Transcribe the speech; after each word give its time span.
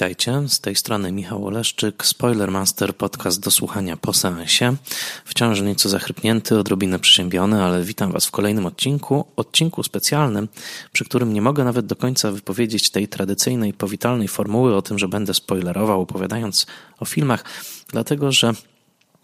Witajcie, 0.00 0.48
z 0.48 0.60
tej 0.60 0.76
strony 0.76 1.12
Michał 1.12 1.46
Oleszczyk, 1.46 2.06
Spoilermaster, 2.06 2.96
podcast 2.96 3.40
do 3.40 3.50
słuchania 3.50 3.96
po 3.96 4.12
seansie. 4.12 4.76
Wciąż 5.24 5.60
nieco 5.60 5.88
zachrypnięty, 5.88 6.58
odrobinę 6.58 6.98
przeziębiony, 6.98 7.64
ale 7.64 7.82
witam 7.82 8.12
Was 8.12 8.26
w 8.26 8.30
kolejnym 8.30 8.66
odcinku, 8.66 9.24
odcinku 9.36 9.82
specjalnym, 9.82 10.48
przy 10.92 11.04
którym 11.04 11.34
nie 11.34 11.42
mogę 11.42 11.64
nawet 11.64 11.86
do 11.86 11.96
końca 11.96 12.32
wypowiedzieć 12.32 12.90
tej 12.90 13.08
tradycyjnej, 13.08 13.72
powitalnej 13.72 14.28
formuły 14.28 14.76
o 14.76 14.82
tym, 14.82 14.98
że 14.98 15.08
będę 15.08 15.34
spoilerował, 15.34 16.00
opowiadając 16.00 16.66
o 17.00 17.04
filmach, 17.04 17.44
dlatego 17.88 18.32
że 18.32 18.52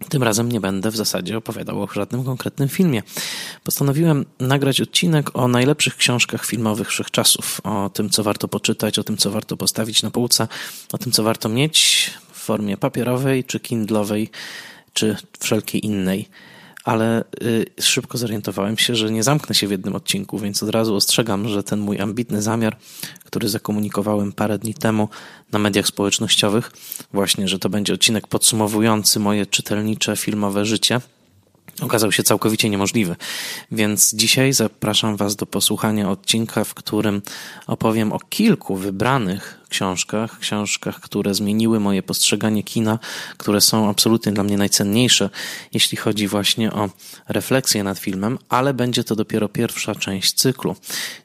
tym 0.08 0.22
razem 0.22 0.52
nie 0.52 0.60
będę 0.60 0.90
w 0.90 0.96
zasadzie 0.96 1.36
opowiadał 1.36 1.82
o 1.82 1.88
żadnym 1.94 2.24
konkretnym 2.24 2.68
filmie. 2.68 3.02
Postanowiłem 3.64 4.24
nagrać 4.40 4.80
odcinek 4.80 5.36
o 5.36 5.48
najlepszych 5.48 5.96
książkach 5.96 6.46
filmowych 6.46 6.88
wszechczasów, 6.88 7.60
o 7.64 7.90
tym, 7.90 8.10
co 8.10 8.22
warto 8.22 8.48
poczytać, 8.48 8.98
o 8.98 9.04
tym, 9.04 9.16
co 9.16 9.30
warto 9.30 9.56
postawić 9.56 10.02
na 10.02 10.10
półce, 10.10 10.48
o 10.92 10.98
tym, 10.98 11.12
co 11.12 11.22
warto 11.22 11.48
mieć 11.48 12.10
w 12.32 12.38
formie 12.38 12.76
papierowej, 12.76 13.44
czy 13.44 13.60
kindlowej, 13.60 14.30
czy 14.92 15.16
wszelkiej 15.40 15.86
innej 15.86 16.28
ale 16.86 17.24
y, 17.42 17.66
szybko 17.80 18.18
zorientowałem 18.18 18.78
się, 18.78 18.94
że 18.94 19.10
nie 19.10 19.22
zamknę 19.22 19.54
się 19.54 19.68
w 19.68 19.70
jednym 19.70 19.94
odcinku, 19.94 20.38
więc 20.38 20.62
od 20.62 20.68
razu 20.68 20.94
ostrzegam, 20.94 21.48
że 21.48 21.62
ten 21.62 21.80
mój 21.80 22.00
ambitny 22.00 22.42
zamiar, 22.42 22.76
który 23.24 23.48
zakomunikowałem 23.48 24.32
parę 24.32 24.58
dni 24.58 24.74
temu 24.74 25.08
na 25.52 25.58
mediach 25.58 25.86
społecznościowych, 25.86 26.72
właśnie, 27.12 27.48
że 27.48 27.58
to 27.58 27.68
będzie 27.68 27.94
odcinek 27.94 28.26
podsumowujący 28.26 29.20
moje 29.20 29.46
czytelnicze 29.46 30.16
filmowe 30.16 30.64
życie, 30.64 31.00
okazał 31.80 32.12
się 32.12 32.22
całkowicie 32.22 32.70
niemożliwy. 32.70 33.16
Więc 33.72 34.14
dzisiaj 34.14 34.52
zapraszam 34.52 35.16
Was 35.16 35.36
do 35.36 35.46
posłuchania 35.46 36.10
odcinka, 36.10 36.64
w 36.64 36.74
którym 36.74 37.22
opowiem 37.66 38.12
o 38.12 38.18
kilku 38.18 38.76
wybranych 38.76 39.60
książkach, 39.68 40.38
książkach, 40.38 41.00
które 41.00 41.34
zmieniły 41.34 41.80
moje 41.80 42.02
postrzeganie 42.02 42.62
kina, 42.62 42.98
które 43.36 43.60
są 43.60 43.90
absolutnie 43.90 44.32
dla 44.32 44.44
mnie 44.44 44.56
najcenniejsze, 44.56 45.30
jeśli 45.72 45.98
chodzi 45.98 46.28
właśnie 46.28 46.72
o 46.72 46.88
refleksję 47.28 47.84
nad 47.84 47.98
filmem, 47.98 48.38
ale 48.48 48.74
będzie 48.74 49.04
to 49.04 49.16
dopiero 49.16 49.48
pierwsza 49.48 49.94
część 49.94 50.32
cyklu. 50.32 50.76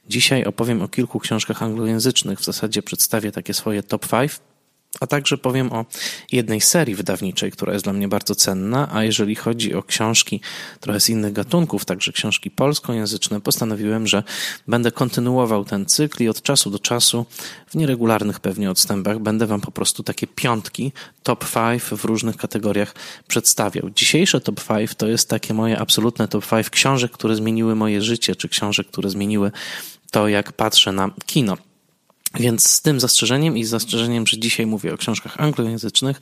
Dzisiaj 0.09 0.45
opowiem 0.45 0.81
o 0.81 0.88
kilku 0.88 1.19
książkach 1.19 1.63
anglojęzycznych, 1.63 2.39
w 2.39 2.45
zasadzie 2.45 2.83
przedstawię 2.83 3.31
takie 3.31 3.53
swoje 3.53 3.83
top 3.83 4.07
5 4.07 4.50
a 5.00 5.08
także 5.08 5.38
powiem 5.38 5.73
o 5.73 5.86
jednej 6.31 6.61
serii 6.61 6.95
wydawniczej, 6.95 7.52
która 7.52 7.73
jest 7.73 7.86
dla 7.86 7.94
mnie 7.94 8.08
bardzo 8.08 8.36
cenna, 8.36 8.89
a 8.92 9.03
jeżeli 9.03 9.36
chodzi 9.36 9.73
o 9.73 9.84
książki 9.84 10.42
trochę 10.80 11.00
z 11.00 11.09
innych 11.09 11.34
gatunków, 11.34 11.86
także 11.86 12.11
książki 12.11 12.52
polskojęzyczne, 12.52 13.42
postanowiłem, 13.42 14.08
że 14.08 14.23
będę 14.67 14.92
kontynuował 14.92 15.66
ten 15.66 15.86
cykl 15.86 16.23
i 16.23 16.30
od 16.30 16.42
czasu 16.42 16.69
do 16.69 16.80
czasu 16.80 17.25
w 17.67 17.75
nieregularnych 17.75 18.39
pewnie 18.39 18.72
odstępach 18.72 19.19
będę 19.19 19.47
Wam 19.47 19.62
po 19.62 19.72
prostu 19.72 20.03
takie 20.03 20.28
piątki, 20.28 20.92
top 21.23 21.45
5 21.53 21.84
w 21.84 22.06
różnych 22.06 22.38
kategoriach 22.38 22.95
przedstawiał. 23.28 23.89
Dzisiejsze 23.89 24.42
top 24.42 24.62
5 24.67 24.95
to 24.95 25.08
jest 25.08 25.30
takie 25.30 25.53
moje 25.53 25.80
absolutne 25.80 26.28
top 26.28 26.45
5 26.50 26.69
książek, 26.69 27.12
które 27.12 27.36
zmieniły 27.36 27.75
moje 27.75 28.02
życie, 28.02 28.36
czy 28.36 28.50
książek, 28.50 28.88
które 28.88 29.09
zmieniły 29.09 29.52
to, 30.12 30.28
jak 30.28 30.53
patrzę 30.53 30.92
na 30.92 31.09
kino. 31.25 31.70
Więc 32.40 32.70
z 32.70 32.82
tym 32.82 33.00
zastrzeżeniem 33.00 33.58
i 33.58 33.64
zastrzeżeniem, 33.64 34.28
że 34.28 34.40
dzisiaj 34.40 34.66
mówię 34.66 34.94
o 34.94 34.98
książkach 34.98 35.42
anglojęzycznych, 35.42 36.20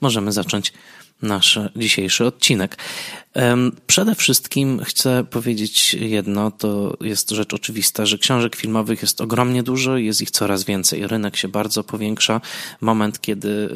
możemy 0.00 0.32
zacząć 0.32 0.72
nasz 1.22 1.58
dzisiejszy 1.76 2.24
odcinek. 2.24 2.76
Przede 3.86 4.14
wszystkim 4.14 4.80
chcę 4.84 5.24
powiedzieć 5.30 5.94
jedno, 5.94 6.50
to 6.50 6.96
jest 7.00 7.30
rzecz 7.30 7.54
oczywista, 7.54 8.06
że 8.06 8.18
książek 8.18 8.56
filmowych 8.56 9.02
jest 9.02 9.20
ogromnie 9.20 9.62
dużo 9.62 9.96
jest 9.96 10.22
ich 10.22 10.30
coraz 10.30 10.64
więcej. 10.64 11.06
Rynek 11.06 11.36
się 11.36 11.48
bardzo 11.48 11.84
powiększa. 11.84 12.40
Moment, 12.80 13.20
kiedy 13.20 13.68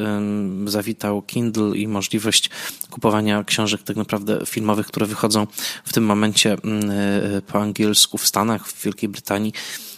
zawitał 0.66 1.22
Kindle 1.22 1.76
i 1.76 1.88
możliwość 1.88 2.50
kupowania 2.92 3.44
książek 3.44 3.82
tak 3.82 3.96
naprawdę 3.96 4.38
filmowych, 4.46 4.86
które 4.86 5.06
wychodzą 5.06 5.46
w 5.84 5.92
tym 5.92 6.04
momencie 6.04 6.56
mm, 6.64 6.90
e, 6.90 7.42
po 7.42 7.62
angielsku 7.62 8.18
w 8.18 8.26
Stanach, 8.26 8.68
w 8.68 8.84
Wielkiej 8.84 9.08
Brytanii, 9.08 9.52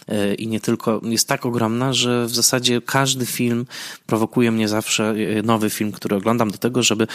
E, 0.07 0.33
i 0.33 0.47
nie 0.47 0.59
tylko, 0.59 1.01
jest 1.03 1.27
tak 1.27 1.45
ogromna, 1.45 1.93
że 1.93 2.25
w 2.25 2.35
zasadzie 2.35 2.81
każdy 2.81 3.25
film 3.25 3.65
prowokuje 4.05 4.51
mnie 4.51 4.67
zawsze, 4.67 5.15
e, 5.37 5.41
nowy 5.41 5.69
film, 5.69 5.91
który 5.91 6.15
oglądam, 6.15 6.51
do 6.51 6.57
tego, 6.57 6.83
żeby 6.83 7.07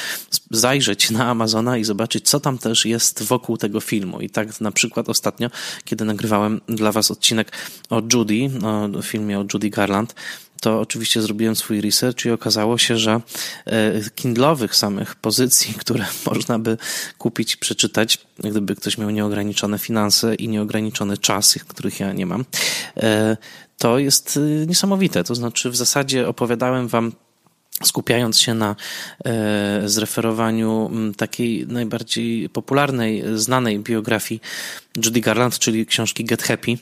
zajrzeć 0.50 1.10
na 1.10 1.26
Amazona 1.26 1.76
i 1.76 1.84
zobaczyć, 1.84 2.28
co 2.28 2.41
tam 2.41 2.58
też 2.58 2.86
jest 2.86 3.22
wokół 3.22 3.56
tego 3.56 3.80
filmu. 3.80 4.20
I 4.20 4.30
tak 4.30 4.60
na 4.60 4.72
przykład 4.72 5.08
ostatnio, 5.08 5.50
kiedy 5.84 6.04
nagrywałem 6.04 6.60
dla 6.66 6.92
Was 6.92 7.10
odcinek 7.10 7.52
o 7.91 8.02
Judy, 8.12 8.50
o 8.98 9.02
filmie 9.02 9.38
o 9.38 9.44
Judy 9.52 9.70
Garland, 9.70 10.14
to 10.60 10.81
oczywiście 10.81 11.22
zrobiłem 11.22 11.56
swój 11.56 11.81
research 11.81 12.25
i 12.25 12.31
okazało 12.31 12.78
się, 12.78 12.97
że 12.97 13.21
e, 13.66 14.10
kindlowych 14.15 14.76
samych 14.76 15.15
pozycji, 15.15 15.75
które 15.75 16.04
można 16.31 16.59
by 16.59 16.76
kupić, 17.19 17.56
przeczytać, 17.56 18.19
gdyby 18.38 18.76
ktoś 18.76 18.98
miał 18.98 19.10
nieograniczone 19.10 19.78
finanse 19.78 20.34
i 20.34 20.48
nieograniczony 20.48 21.19
czas, 21.19 21.59
których 21.69 22.00
ja 22.00 22.12
nie 22.12 22.26
mam, 22.26 22.44
e, 22.97 23.37
to 23.78 23.98
jest 23.98 24.37
e, 24.37 24.66
niesamowite. 24.66 25.25
To 25.25 25.34
znaczy, 25.34 25.71
w 25.71 25.76
zasadzie 25.76 26.28
opowiadałem 26.28 26.88
wam 26.88 27.12
skupiając 27.84 28.41
się 28.41 28.54
na 28.54 28.77
zreferowaniu 29.84 30.91
takiej 31.16 31.66
najbardziej 31.66 32.48
popularnej, 32.48 33.22
znanej 33.34 33.78
biografii 33.78 34.41
Judy 34.96 35.20
Garland, 35.20 35.58
czyli 35.58 35.86
książki 35.86 36.24
Get 36.24 36.42
Happy 36.42 36.78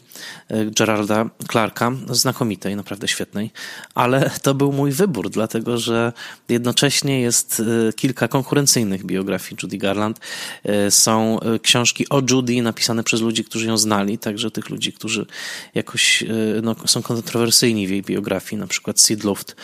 e, 0.48 0.64
Geralda 0.64 1.30
Clarka, 1.50 1.92
znakomitej, 2.10 2.76
naprawdę 2.76 3.08
świetnej, 3.08 3.50
ale 3.94 4.30
to 4.42 4.54
był 4.54 4.72
mój 4.72 4.92
wybór, 4.92 5.30
dlatego 5.30 5.78
że 5.78 6.12
jednocześnie 6.48 7.20
jest 7.20 7.62
e, 7.88 7.92
kilka 7.92 8.28
konkurencyjnych 8.28 9.06
biografii 9.06 9.56
Judy 9.62 9.78
Garland. 9.78 10.20
E, 10.64 10.90
są 10.90 11.38
książki 11.62 12.08
o 12.08 12.22
Judy 12.30 12.62
napisane 12.62 13.04
przez 13.04 13.20
ludzi, 13.20 13.44
którzy 13.44 13.66
ją 13.66 13.78
znali, 13.78 14.18
także 14.18 14.50
tych 14.50 14.70
ludzi, 14.70 14.92
którzy 14.92 15.26
jakoś 15.74 16.24
no, 16.62 16.76
są 16.86 17.02
kontrowersyjni 17.02 17.86
w 17.86 17.90
jej 17.90 18.02
biografii, 18.02 18.60
na 18.60 18.66
przykład 18.66 19.00
Sid 19.00 19.24
Luft, 19.24 19.56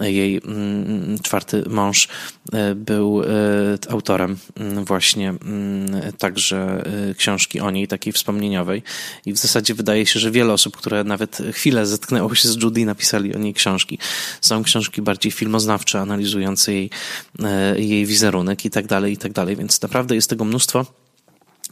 jej 0.00 0.40
mm, 0.44 1.18
czwarty 1.18 1.64
mąż, 1.68 2.08
był 2.76 3.22
autorem 3.88 4.36
właśnie 4.84 5.28
mm, 5.28 6.12
także 6.18 6.84
książki 7.16 7.60
o 7.60 7.70
niej, 7.70 7.88
takiej 7.90 8.12
wspomnieniowej. 8.12 8.82
I 9.26 9.32
w 9.32 9.38
zasadzie 9.38 9.74
wydaje 9.74 10.06
się, 10.06 10.20
że 10.20 10.30
wiele 10.30 10.52
osób, 10.52 10.76
które 10.76 11.04
nawet 11.04 11.38
chwilę 11.52 11.86
zetknęło 11.86 12.34
się 12.34 12.48
z 12.48 12.62
Judy, 12.62 12.84
napisali 12.84 13.34
o 13.34 13.38
niej 13.38 13.54
książki. 13.54 13.98
Są 14.40 14.62
książki 14.62 15.02
bardziej 15.02 15.32
filmoznawcze, 15.32 16.00
analizujące 16.00 16.72
jej, 16.72 16.90
e, 17.42 17.80
jej 17.80 18.06
wizerunek 18.06 18.64
i 18.64 18.70
tak 18.70 18.86
dalej, 18.86 19.12
i 19.12 19.16
tak 19.16 19.32
dalej. 19.32 19.56
Więc 19.56 19.82
naprawdę 19.82 20.14
jest 20.14 20.30
tego 20.30 20.44
mnóstwo. 20.44 20.86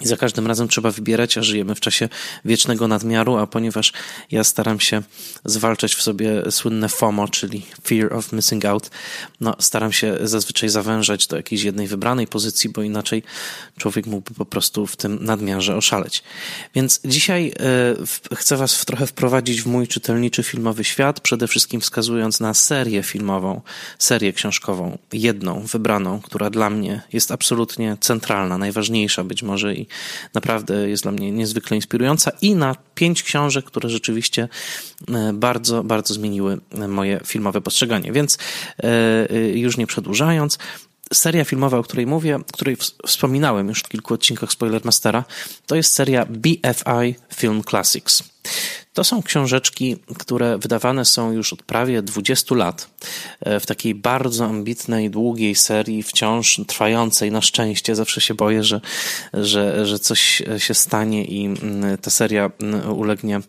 I 0.01 0.07
za 0.07 0.17
każdym 0.17 0.47
razem 0.47 0.69
trzeba 0.69 0.91
wybierać, 0.91 1.39
a 1.39 1.43
żyjemy 1.43 1.75
w 1.75 1.81
czasie 1.81 2.09
wiecznego 2.45 2.89
nadmiaru, 2.89 3.37
a 3.37 3.47
ponieważ 3.47 3.93
ja 4.31 4.45
staram 4.45 4.81
się 4.81 5.03
zwalczać 5.45 5.95
w 5.95 6.03
sobie 6.03 6.43
słynne 6.51 6.89
FOMO, 6.89 7.29
czyli 7.29 7.67
Fear 7.87 8.15
of 8.15 8.33
Missing 8.33 8.65
Out, 8.65 8.91
no 9.41 9.57
staram 9.59 9.93
się 9.93 10.19
zazwyczaj 10.23 10.69
zawężać 10.69 11.27
do 11.27 11.37
jakiejś 11.37 11.63
jednej 11.63 11.87
wybranej 11.87 12.27
pozycji, 12.27 12.71
bo 12.71 12.83
inaczej 12.83 13.23
człowiek 13.79 14.07
mógłby 14.07 14.35
po 14.35 14.45
prostu 14.45 14.87
w 14.87 14.97
tym 14.97 15.19
nadmiarze 15.21 15.77
oszaleć. 15.77 16.23
Więc 16.75 17.01
dzisiaj 17.05 17.53
y, 18.33 18.37
chcę 18.37 18.57
Was 18.57 18.75
w, 18.75 18.85
trochę 18.85 19.07
wprowadzić 19.07 19.63
w 19.63 19.67
mój 19.67 19.89
czytelniczy 19.89 20.43
filmowy 20.43 20.85
świat, 20.85 21.21
przede 21.21 21.49
wszystkim 21.49 21.81
wskazując 21.81 22.41
na 22.41 22.55
serię 22.55 23.03
filmową, 23.03 23.61
serię 23.99 24.33
książkową, 24.33 24.99
jedną, 25.13 25.61
wybraną, 25.61 26.21
która 26.21 26.51
dla 26.51 26.71
mnie 26.71 27.03
jest 27.13 27.33
absolutnie 27.33 27.97
centralna, 28.01 28.59
najważniejsza 28.59 29.25
być 29.25 29.43
może 29.43 29.75
i 29.75 29.88
naprawdę 30.35 30.89
jest 30.89 31.03
dla 31.03 31.13
mnie 31.13 31.33
niezwykle 31.33 31.77
inspirująca 31.77 32.33
i 32.43 32.55
na 32.55 32.77
pięć 32.95 33.23
książek, 33.23 33.65
które 33.65 33.91
rzeczywiście 33.91 34.49
e, 35.09 35.33
bardzo, 35.33 35.85
bardzo 35.85 36.15
zmieniły 36.15 36.59
moje 36.89 37.21
filmowe 37.27 37.61
postrzeganie. 37.61 38.13
Więc 38.13 38.39
e, 38.79 38.85
e, 39.31 39.39
już 39.59 39.77
nie 39.77 39.87
przedłużając, 39.87 40.59
seria 41.13 41.45
filmowa, 41.45 41.79
o 41.79 41.83
której 41.83 42.07
mówię, 42.07 42.39
której 42.53 42.77
wspominałem 43.07 43.69
już 43.69 43.81
w 43.81 43.89
kilku 43.89 44.15
odcinkach 44.15 44.53
Spoilermastera, 44.53 45.25
to 45.67 45.77
jest 45.77 45.95
seria 45.95 46.27
BFI 46.27 47.15
Film 47.35 47.63
Classics. 47.65 48.23
To 48.99 49.05
są 49.05 49.23
książeczki, 49.23 49.97
które 50.19 50.59
wydawane 50.59 51.05
są 51.05 51.33
już 51.33 51.53
od 51.53 51.63
prawie 51.63 52.03
20 52.03 52.55
lat 52.55 52.91
e, 53.41 53.61
w 53.61 53.67
takiej 53.67 53.95
bardzo 53.95 54.45
ambitnej, 54.45 55.11
długiej 55.11 55.55
serii, 55.55 56.03
wciąż 56.03 56.61
trwającej 56.67 57.33
na 57.33 57.41
szczęście. 57.41 57.95
Zawsze 57.95 58.21
się 58.21 58.35
boję, 58.35 58.65
że, 58.65 58.81
że, 59.35 59.87
że 59.87 59.99
coś 59.99 60.43
się 60.59 60.75
stanie 60.75 61.25
i 61.25 61.47
mm, 61.47 61.99
ta 61.99 62.11
seria 62.11 62.51
mm, 62.61 62.93
ulegnie 62.93 63.41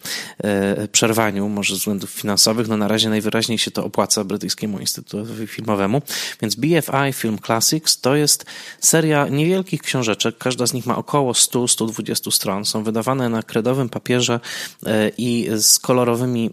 e, 0.43 0.87
przerwaniu, 0.87 1.49
może 1.49 1.75
z 1.75 1.77
względów 1.77 2.09
finansowych. 2.09 2.67
No 2.67 2.77
na 2.77 2.87
razie 2.87 3.09
najwyraźniej 3.09 3.57
się 3.57 3.71
to 3.71 3.85
opłaca 3.85 4.23
Brytyjskiemu 4.23 4.79
Instytutowi 4.79 5.47
Filmowemu. 5.47 6.01
Więc 6.41 6.55
BFI 6.55 7.13
Film 7.13 7.39
Classics 7.45 8.01
to 8.01 8.15
jest 8.15 8.45
seria 8.79 9.27
niewielkich 9.27 9.81
książeczek. 9.81 10.37
Każda 10.37 10.67
z 10.67 10.73
nich 10.73 10.85
ma 10.85 10.97
około 10.97 11.31
100-120 11.31 12.31
stron. 12.31 12.65
Są 12.65 12.83
wydawane 12.83 13.29
na 13.29 13.43
kredowym 13.43 13.89
papierze 13.89 14.39
e, 14.85 15.11
i 15.17 15.38
z 15.57 15.79
kolorowymi 15.79 16.49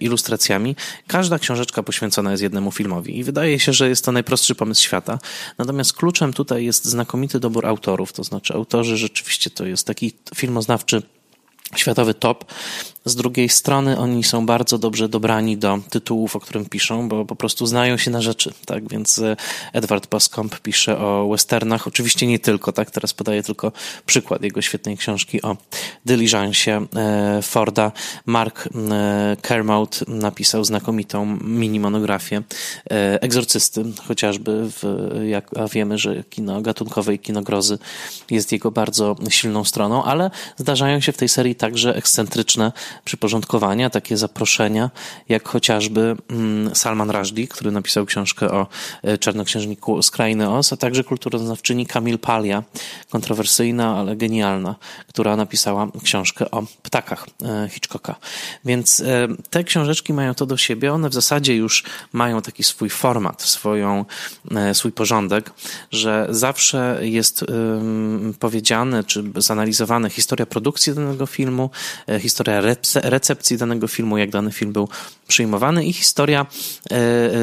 ilustracjami. 0.00 0.76
Każda 1.06 1.38
książeczka 1.38 1.82
poświęcona 1.82 2.30
jest 2.30 2.42
jednemu 2.42 2.72
filmowi 2.72 3.18
i 3.18 3.24
wydaje 3.24 3.60
się, 3.60 3.72
że 3.72 3.88
jest 3.88 4.04
to 4.04 4.12
najprostszy 4.12 4.54
pomysł 4.54 4.82
świata. 4.82 5.18
Natomiast 5.58 5.92
kluczem 5.92 6.32
tutaj 6.32 6.64
jest 6.64 6.84
znakomity 6.84 7.40
dobór 7.40 7.66
autorów, 7.66 8.12
to 8.12 8.24
znaczy 8.24 8.54
autorzy 8.54 8.96
rzeczywiście 8.96 9.50
to 9.50 9.66
jest 9.66 9.86
taki 9.86 10.12
filmoznawczy 10.36 11.02
światowy 11.76 12.14
top. 12.14 12.44
Z 13.08 13.16
drugiej 13.16 13.48
strony 13.48 13.98
oni 13.98 14.24
są 14.24 14.46
bardzo 14.46 14.78
dobrze 14.78 15.08
dobrani 15.08 15.56
do 15.56 15.78
tytułów, 15.90 16.36
o 16.36 16.40
którym 16.40 16.64
piszą, 16.66 17.08
bo 17.08 17.24
po 17.24 17.36
prostu 17.36 17.66
znają 17.66 17.96
się 17.96 18.10
na 18.10 18.22
rzeczy, 18.22 18.52
tak? 18.66 18.88
Więc 18.88 19.18
e, 19.18 19.36
Edward 19.72 20.10
Boscombe 20.10 20.56
pisze 20.62 20.98
o 20.98 21.28
westernach, 21.28 21.86
oczywiście 21.86 22.26
nie 22.26 22.38
tylko, 22.38 22.72
tak? 22.72 22.90
Teraz 22.90 23.14
podaję 23.14 23.42
tylko 23.42 23.72
przykład 24.06 24.42
jego 24.42 24.62
świetnej 24.62 24.96
książki 24.96 25.42
o 25.42 25.56
dyliżansie 26.04 26.86
e, 26.96 27.42
Forda. 27.42 27.92
Mark 28.26 28.68
e, 28.90 29.36
Kermode 29.42 29.96
napisał 30.08 30.64
znakomitą 30.64 31.38
mini 31.44 31.80
monografię 31.80 32.42
egzorcysty, 33.20 33.84
chociażby, 34.08 34.70
w, 34.70 35.10
jak, 35.28 35.58
a 35.58 35.68
wiemy, 35.68 35.98
że 35.98 36.24
kino 36.24 36.60
gatunkowe 36.60 37.14
i 37.14 37.18
kino 37.18 37.42
grozy 37.42 37.78
jest 38.30 38.52
jego 38.52 38.70
bardzo 38.70 39.16
silną 39.30 39.64
stroną, 39.64 40.04
ale 40.04 40.30
zdarzają 40.56 41.00
się 41.00 41.12
w 41.12 41.16
tej 41.16 41.28
serii 41.28 41.54
także 41.54 41.96
ekscentryczne 41.96 42.72
przyporządkowania, 43.04 43.90
takie 43.90 44.16
zaproszenia, 44.16 44.90
jak 45.28 45.48
chociażby 45.48 46.16
mm, 46.30 46.74
Salman 46.74 47.10
Rushdie, 47.10 47.48
który 47.48 47.70
napisał 47.70 48.06
książkę 48.06 48.50
o 48.50 48.66
e, 49.02 49.18
czarnoksiężniku 49.18 50.02
z 50.02 50.10
krainy 50.10 50.50
Oz, 50.50 50.72
a 50.72 50.76
także 50.76 51.04
kulturoznawczyni 51.04 51.86
Kamil 51.86 52.18
Palia, 52.18 52.62
kontrowersyjna, 53.10 53.96
ale 53.96 54.16
genialna, 54.16 54.74
która 55.08 55.36
napisała 55.36 55.88
książkę 56.02 56.50
o 56.50 56.62
ptakach 56.82 57.26
e, 57.44 57.68
Hitchcocka. 57.68 58.14
Więc 58.64 59.00
e, 59.00 59.28
te 59.50 59.64
książeczki 59.64 60.12
mają 60.12 60.34
to 60.34 60.46
do 60.46 60.56
siebie, 60.56 60.92
one 60.92 61.08
w 61.08 61.14
zasadzie 61.14 61.56
już 61.56 61.84
mają 62.12 62.42
taki 62.42 62.64
swój 62.64 62.90
format, 62.90 63.42
swoją, 63.42 64.04
swój 64.72 64.92
porządek, 64.92 65.50
że 65.90 66.26
zawsze 66.30 66.98
jest 67.02 67.44
powiedziane, 68.38 69.04
czy 69.04 69.24
zanalizowane 69.36 70.10
historia 70.10 70.46
produkcji 70.46 70.94
danego 70.94 71.26
filmu, 71.26 71.70
historia 72.20 72.60
recepcji 72.94 73.56
danego 73.56 73.88
filmu, 73.88 74.18
jak 74.18 74.30
dany 74.30 74.52
film 74.52 74.72
był 74.72 74.88
przyjmowany 75.28 75.84
i 75.84 75.92
historia 75.92 76.46
e, 76.90 76.94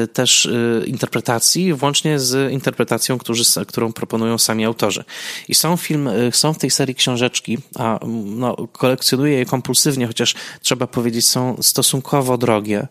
e, 0.02 0.06
też 0.06 0.46
e, 0.46 0.86
interpretacji, 0.86 1.74
włącznie 1.74 2.18
z 2.18 2.52
interpretacją, 2.52 3.18
którzy, 3.18 3.44
którą 3.66 3.92
proponują 3.92 4.38
sami 4.38 4.64
autorzy. 4.64 5.04
I 5.48 5.54
są 5.54 5.76
film, 5.76 6.10
są 6.32 6.52
w 6.52 6.58
tej 6.58 6.70
serii 6.70 6.94
książeczki, 6.94 7.58
a 7.74 7.98
no, 8.24 8.56
kolekcjonuję 8.72 9.38
je 9.38 9.46
kompulsywnie, 9.46 10.06
chociaż 10.06 10.34
trzeba 10.62 10.86
powiedzieć, 10.86 11.26
są 11.26 11.56
stosunkowo 11.62 12.38
drogie, 12.38 12.86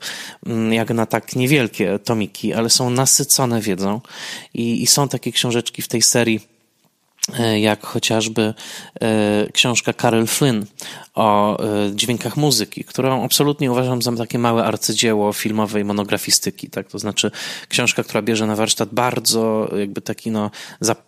jak 0.71 0.89
na 0.89 1.05
tak 1.05 1.35
niewielkie 1.35 1.99
tomiki, 1.99 2.53
ale 2.53 2.69
są 2.69 2.89
nasycone 2.89 3.61
wiedzą 3.61 4.01
i, 4.53 4.83
i 4.83 4.87
są 4.87 5.07
takie 5.07 5.31
książeczki 5.31 5.81
w 5.81 5.87
tej 5.87 6.01
serii 6.01 6.55
jak 7.57 7.85
chociażby 7.85 8.53
książka 9.53 9.93
Carol 9.93 10.27
Flynn 10.27 10.65
o 11.15 11.59
e, 11.63 11.95
dźwiękach 11.95 12.37
muzyki, 12.37 12.83
którą 12.83 13.23
absolutnie 13.23 13.71
uważam 13.71 14.01
za 14.01 14.11
takie 14.11 14.39
małe 14.39 14.65
arcydzieło 14.65 15.33
filmowej 15.33 15.85
monografistyki, 15.85 16.69
tak? 16.69 16.87
To 16.87 16.99
znaczy 16.99 17.31
książka, 17.69 18.03
która 18.03 18.21
bierze 18.21 18.47
na 18.47 18.55
warsztat 18.55 18.89
bardzo 18.91 19.69
jakby 19.79 20.01
taki 20.01 20.31
no 20.31 20.51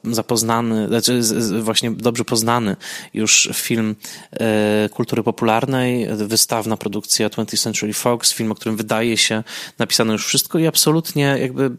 zapoznany, 0.04 0.88
znaczy 0.88 1.22
właśnie 1.62 1.92
dobrze 1.92 2.26
poznany 2.26 2.76
już 3.14 3.50
film 3.54 3.96
kultury 4.92 5.24
popularnej, 5.24 6.08
wystawna 6.12 6.78
produkcja 6.78 7.30
20th 7.30 7.64
Century 7.64 7.94
Fox, 7.94 8.34
film, 8.34 8.52
o 8.52 8.56
którym 8.56 8.78
wydaje 8.78 9.18
się 9.18 9.44
napisano 9.80 10.14
już 10.14 10.26
wszystko 10.26 10.60
i 10.60 10.68
absolutnie 10.68 11.38
jakby 11.40 11.72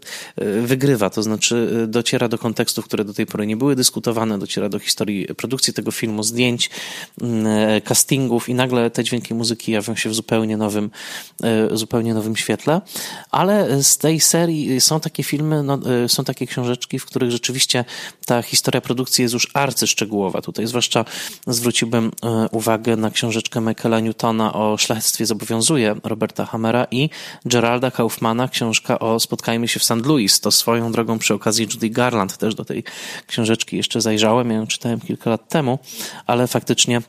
wygrywa, 0.63 1.11
to 1.11 1.23
znaczy 1.23 1.85
dociera 1.89 2.29
do 2.29 2.39
kontekstów, 2.39 2.85
które 2.85 3.05
do 3.05 3.15
tej 3.15 3.27
pory 3.27 3.47
nie 3.47 3.57
były 3.57 3.77
dyskutowane, 3.77 4.39
dociera 4.39 4.69
do 4.69 4.79
historii 4.79 5.27
produkcji 5.37 5.73
tego 5.73 5.91
filmu, 5.91 6.23
zdjęć, 6.23 6.71
mm, 7.23 7.81
e, 8.27 8.51
i 8.51 8.55
nagle 8.55 8.91
te 8.91 9.05
dźwięki 9.05 9.35
muzyki 9.35 9.73
jawią 9.73 9.95
się 9.97 10.11
w 10.11 10.15
zupełnie 10.15 10.57
nowym, 10.57 10.91
e, 11.43 11.77
zupełnie 11.77 12.15
nowym 12.15 12.37
świetle. 12.37 12.81
Ale 13.31 13.83
z 13.83 13.99
tej 13.99 14.21
serii 14.21 14.81
są 14.81 15.01
takie 15.01 15.23
filmy, 15.23 15.63
no, 15.63 15.79
e, 16.05 16.09
są 16.09 16.25
takie 16.25 16.47
książeczki, 16.47 16.99
w 16.99 17.07
których 17.07 17.31
rzeczywiście 17.31 17.85
ta 18.27 18.43
historia 18.43 18.81
produkcji 18.81 19.23
jest 19.23 19.35
już 19.35 19.49
arcyszczegółowa. 19.55 20.43
Tutaj 20.43 20.67
zwłaszcza 20.67 21.05
zwróciłbym 21.47 22.11
uwagę 22.51 22.97
na 22.97 23.11
książeczkę 23.11 23.61
Michaela 23.61 24.01
Newtona 24.01 24.53
o 24.53 24.77
szlachectwie 24.77 25.27
zobowiązuje 25.27 25.97
Roberta 26.05 26.45
Hammera 26.45 26.87
i 26.91 27.11
Geralda 27.45 27.91
Kaufmana, 27.91 28.49
książka 28.49 28.99
o 28.99 29.21
Spotkajmy 29.21 29.69
się 29.69 29.81
w 29.81 29.85
St. 29.85 30.07
Louis. 30.07 30.41
To 30.41 30.51
swoją 30.51 30.93
drogą 30.93 31.19
przy 31.19 31.35
okazji 31.35 31.67
Judy 31.73 31.91
Garland 31.91 32.37
też 32.37 32.55
do 32.55 32.65
tej 32.65 32.85
książeczki 33.27 33.77
jeszcze 33.77 34.01
zajrzałem, 34.01 34.51
ja 34.51 34.57
ją 34.57 34.67
czytałem 34.67 35.01
kilka 35.01 35.31
lat 35.31 35.49
temu, 35.49 35.79
ale 36.27 36.47
faktycznie 36.47 37.03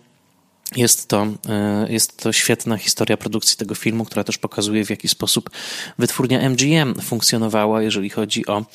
jest 0.75 1.07
to, 1.07 1.27
e, 1.49 1.87
jest 1.89 2.17
to 2.17 2.33
świetna 2.33 2.77
historia 2.77 3.17
produkcji 3.17 3.57
tego 3.57 3.75
filmu, 3.75 4.05
która 4.05 4.23
też 4.23 4.37
pokazuje, 4.37 4.85
w 4.85 4.89
jaki 4.89 5.07
sposób 5.07 5.49
wytwórnia 5.97 6.39
MGM 6.49 7.01
funkcjonowała, 7.01 7.81
jeżeli 7.81 8.09
chodzi 8.09 8.47
o, 8.47 8.65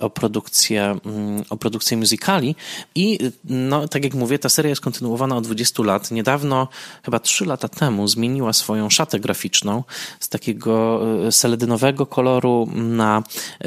o, 0.00 0.10
produkcję, 0.10 0.96
mm, 1.06 1.44
o 1.50 1.56
produkcję 1.56 1.96
musicali. 1.96 2.56
I 2.94 3.18
no, 3.44 3.88
tak 3.88 4.04
jak 4.04 4.14
mówię, 4.14 4.38
ta 4.38 4.48
seria 4.48 4.68
jest 4.68 4.80
kontynuowana 4.80 5.36
od 5.36 5.44
20 5.44 5.82
lat. 5.82 6.10
Niedawno, 6.10 6.68
chyba 7.04 7.18
3 7.18 7.44
lata 7.44 7.68
temu, 7.68 8.08
zmieniła 8.08 8.52
swoją 8.52 8.90
szatę 8.90 9.20
graficzną 9.20 9.84
z 10.20 10.28
takiego 10.28 11.00
e, 11.26 11.32
seledynowego 11.32 12.06
koloru 12.06 12.68
na 12.74 13.22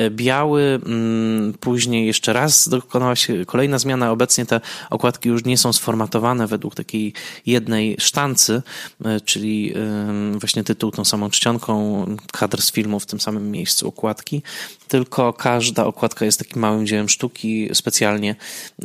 biały. 0.09 0.79
Mm, 0.85 1.53
później 1.59 2.07
jeszcze 2.07 2.33
raz 2.33 2.69
dokonała 2.69 3.15
się 3.15 3.45
kolejna 3.45 3.79
zmiana. 3.79 4.11
Obecnie 4.11 4.45
te 4.45 4.61
okładki 4.89 5.29
już 5.29 5.45
nie 5.45 5.57
są 5.57 5.73
sformatowane 5.73 6.47
według 6.47 6.75
takiej 6.75 7.13
jednej 7.45 7.95
sztancy, 7.99 8.61
e, 9.05 9.21
czyli 9.21 9.73
e, 9.75 10.39
właśnie 10.39 10.63
tytuł 10.63 10.91
tą 10.91 11.05
samą 11.05 11.29
czcionką, 11.29 12.05
kadr 12.31 12.61
z 12.61 12.71
filmu 12.71 12.99
w 12.99 13.05
tym 13.05 13.19
samym 13.19 13.51
miejscu 13.51 13.87
okładki, 13.87 14.41
tylko 14.87 15.33
każda 15.73 15.85
okładka 15.85 16.25
jest 16.25 16.39
takim 16.39 16.61
małym 16.61 16.87
dziełem 16.87 17.09
sztuki, 17.09 17.69
specjalnie 17.73 18.35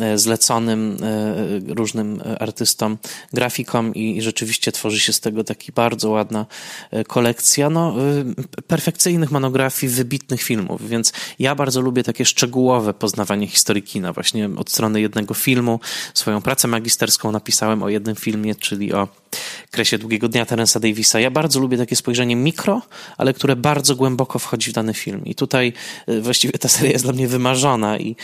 e, 0.01 0.19
zleconym 0.19 0.97
różnym 1.69 2.23
artystom, 2.41 2.99
grafikom 3.33 3.95
i 3.95 4.23
rzeczywiście 4.23 4.73
tworzy 4.73 5.01
się 5.01 5.13
z 5.13 5.21
tego 5.21 5.45
taki 5.45 5.73
bardzo 5.73 6.11
ładna 6.11 6.47
kolekcja 7.07 7.71
no, 7.71 7.95
perfekcyjnych 8.67 9.31
monografii 9.31 9.93
wybitnych 9.93 10.43
filmów, 10.43 10.89
więc 10.89 11.13
ja 11.39 11.55
bardzo 11.55 11.81
lubię 11.81 12.03
takie 12.03 12.25
szczegółowe 12.25 12.95
poznawanie 12.95 13.47
historii 13.47 13.83
kina, 13.83 14.13
właśnie 14.13 14.51
od 14.57 14.71
strony 14.71 15.01
jednego 15.01 15.35
filmu. 15.35 15.81
Swoją 16.15 16.43
pracę 16.43 16.69
magisterską 16.69 17.33
napisałem 17.33 17.83
o 17.83 17.89
jednym 17.89 18.17
filmie, 18.17 18.55
czyli 18.55 18.93
o 18.93 19.09
kresie 19.71 19.99
Długiego 19.99 20.29
Dnia 20.29 20.47
Terensa 20.47 20.81
Davisa. 20.81 21.21
Ja 21.21 21.31
bardzo 21.31 21.61
lubię 21.61 21.79
takie 21.79 21.97
spojrzenie 21.97 22.37
mikro, 22.37 22.83
ale 23.17 23.35
które 23.35 23.57
bardzo 23.57 23.97
głęboko 23.97 24.39
wchodzi 24.39 24.71
w 24.71 24.75
dany 24.75 24.95
film. 24.95 25.25
I 25.25 25.35
tutaj 25.35 25.73
y, 26.09 26.21
właściwie 26.21 26.59
ta 26.59 26.69
seria 26.69 26.93
jest 26.93 27.05
dla 27.05 27.13
mnie 27.13 27.29
wymarzona 27.29 27.99
i, 27.99 28.17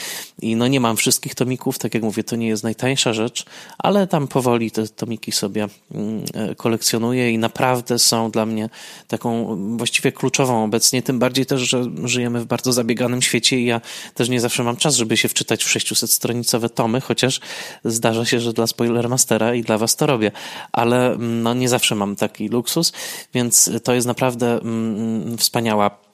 i 0.42 0.56
no 0.56 0.66
nie 0.66 0.80
mam 0.80 0.96
wszystkich 0.96 1.34
tomików, 1.34 1.78
tak 1.78 1.94
jak 1.94 2.02
mówię, 2.02 2.24
to 2.24 2.36
nie 2.36 2.48
jest 2.48 2.62
najtańsza 2.62 3.12
rzecz, 3.12 3.44
ale 3.78 4.06
tam 4.06 4.28
powoli 4.28 4.70
te 4.70 4.88
tomiki 4.88 5.32
sobie 5.32 5.68
mm, 5.94 6.24
e, 6.34 6.54
kolekcjonuję 6.54 7.32
i 7.32 7.38
naprawdę 7.38 7.98
są 7.98 8.30
dla 8.30 8.46
mnie 8.46 8.68
taką 9.08 9.52
mm, 9.52 9.76
właściwie 9.76 10.12
kluczową 10.12 10.64
obecnie, 10.64 11.02
tym 11.02 11.18
bardziej 11.18 11.46
też, 11.46 11.60
że 11.60 11.84
żyjemy 12.04 12.40
w 12.40 12.46
bardzo 12.46 12.72
zabieganym 12.72 13.22
świecie 13.22 13.60
i 13.60 13.64
ja 13.64 13.80
też 14.14 14.28
nie 14.28 14.40
zawsze 14.40 14.62
mam 14.64 14.76
czas, 14.76 14.96
żeby 14.96 15.16
się 15.16 15.28
wczytać 15.28 15.64
w 15.64 15.68
600-stronicowe 15.68 16.70
tomy, 16.70 17.00
chociaż 17.00 17.40
zdarza 17.84 18.24
się, 18.24 18.40
że 18.40 18.52
dla 18.52 18.66
Spoilermastera 18.66 19.54
i 19.54 19.62
dla 19.62 19.78
was 19.78 19.96
to 19.96 20.06
robię, 20.06 20.30
ale 20.72 20.93
mm, 20.96 21.42
no, 21.42 21.54
nie 21.54 21.68
zawsze 21.68 21.94
mam 21.94 22.16
taki 22.16 22.48
luksus, 22.48 22.92
więc 23.34 23.70
to 23.84 23.94
jest 23.94 24.06
naprawdę 24.06 24.60
mm, 24.60 25.38
wspaniała 25.38 26.04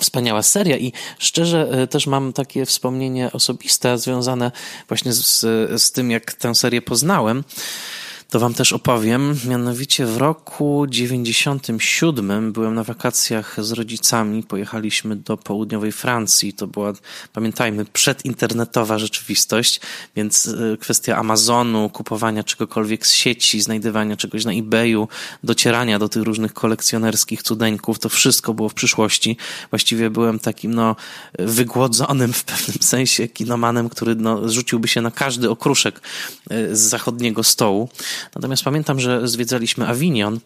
Wspaniała 0.00 0.42
seria. 0.42 0.76
I 0.76 0.92
szczerze 1.18 1.68
e, 1.70 1.86
też 1.86 2.06
mam 2.06 2.32
takie 2.32 2.66
wspomnienie 2.66 3.32
osobiste 3.32 3.98
związane 3.98 4.52
właśnie 4.88 5.12
z, 5.12 5.40
z 5.82 5.92
tym, 5.92 6.10
jak 6.10 6.32
tę 6.32 6.54
serię 6.54 6.82
poznałem 6.82 7.44
to 8.32 8.38
wam 8.38 8.54
też 8.54 8.72
opowiem. 8.72 9.36
Mianowicie 9.48 10.06
w 10.06 10.16
roku 10.16 10.86
97 10.88 12.52
byłem 12.52 12.74
na 12.74 12.84
wakacjach 12.84 13.64
z 13.64 13.72
rodzicami. 13.72 14.42
Pojechaliśmy 14.42 15.16
do 15.16 15.36
południowej 15.36 15.92
Francji. 15.92 16.52
To 16.52 16.66
była, 16.66 16.92
pamiętajmy, 17.32 17.84
przedinternetowa 17.84 18.98
rzeczywistość, 18.98 19.80
więc 20.16 20.48
e, 20.48 20.76
kwestia 20.76 21.16
Amazonu, 21.16 21.90
kupowania 21.90 22.44
czegokolwiek 22.44 23.06
z 23.06 23.12
sieci, 23.12 23.60
znajdywania 23.60 24.16
czegoś 24.16 24.44
na 24.44 24.52
eBayu, 24.52 25.08
docierania 25.44 25.98
do 25.98 26.08
tych 26.08 26.22
różnych 26.22 26.54
kolekcjonerskich 26.54 27.42
cudeńków, 27.42 27.98
to 27.98 28.08
wszystko 28.08 28.54
było 28.54 28.68
w 28.68 28.74
przyszłości. 28.74 29.36
Właściwie 29.70 30.10
byłem 30.10 30.38
takim, 30.38 30.74
no, 30.74 30.96
wygłodzonym 31.38 32.32
w 32.32 32.44
pewnym 32.44 32.76
sensie 32.80 33.28
kinomanem, 33.28 33.88
który, 33.88 34.14
no, 34.14 34.48
rzuciłby 34.48 34.88
się 34.88 35.00
na 35.00 35.10
każdy 35.10 35.50
okruszek 35.50 36.00
e, 36.50 36.76
z 36.76 36.80
zachodniego 36.80 37.42
stołu. 37.42 37.88
Natomiast 38.34 38.64
pamiętam, 38.64 39.00
że 39.00 39.28
zwiedzaliśmy 39.28 39.86
Avignon 39.86 40.40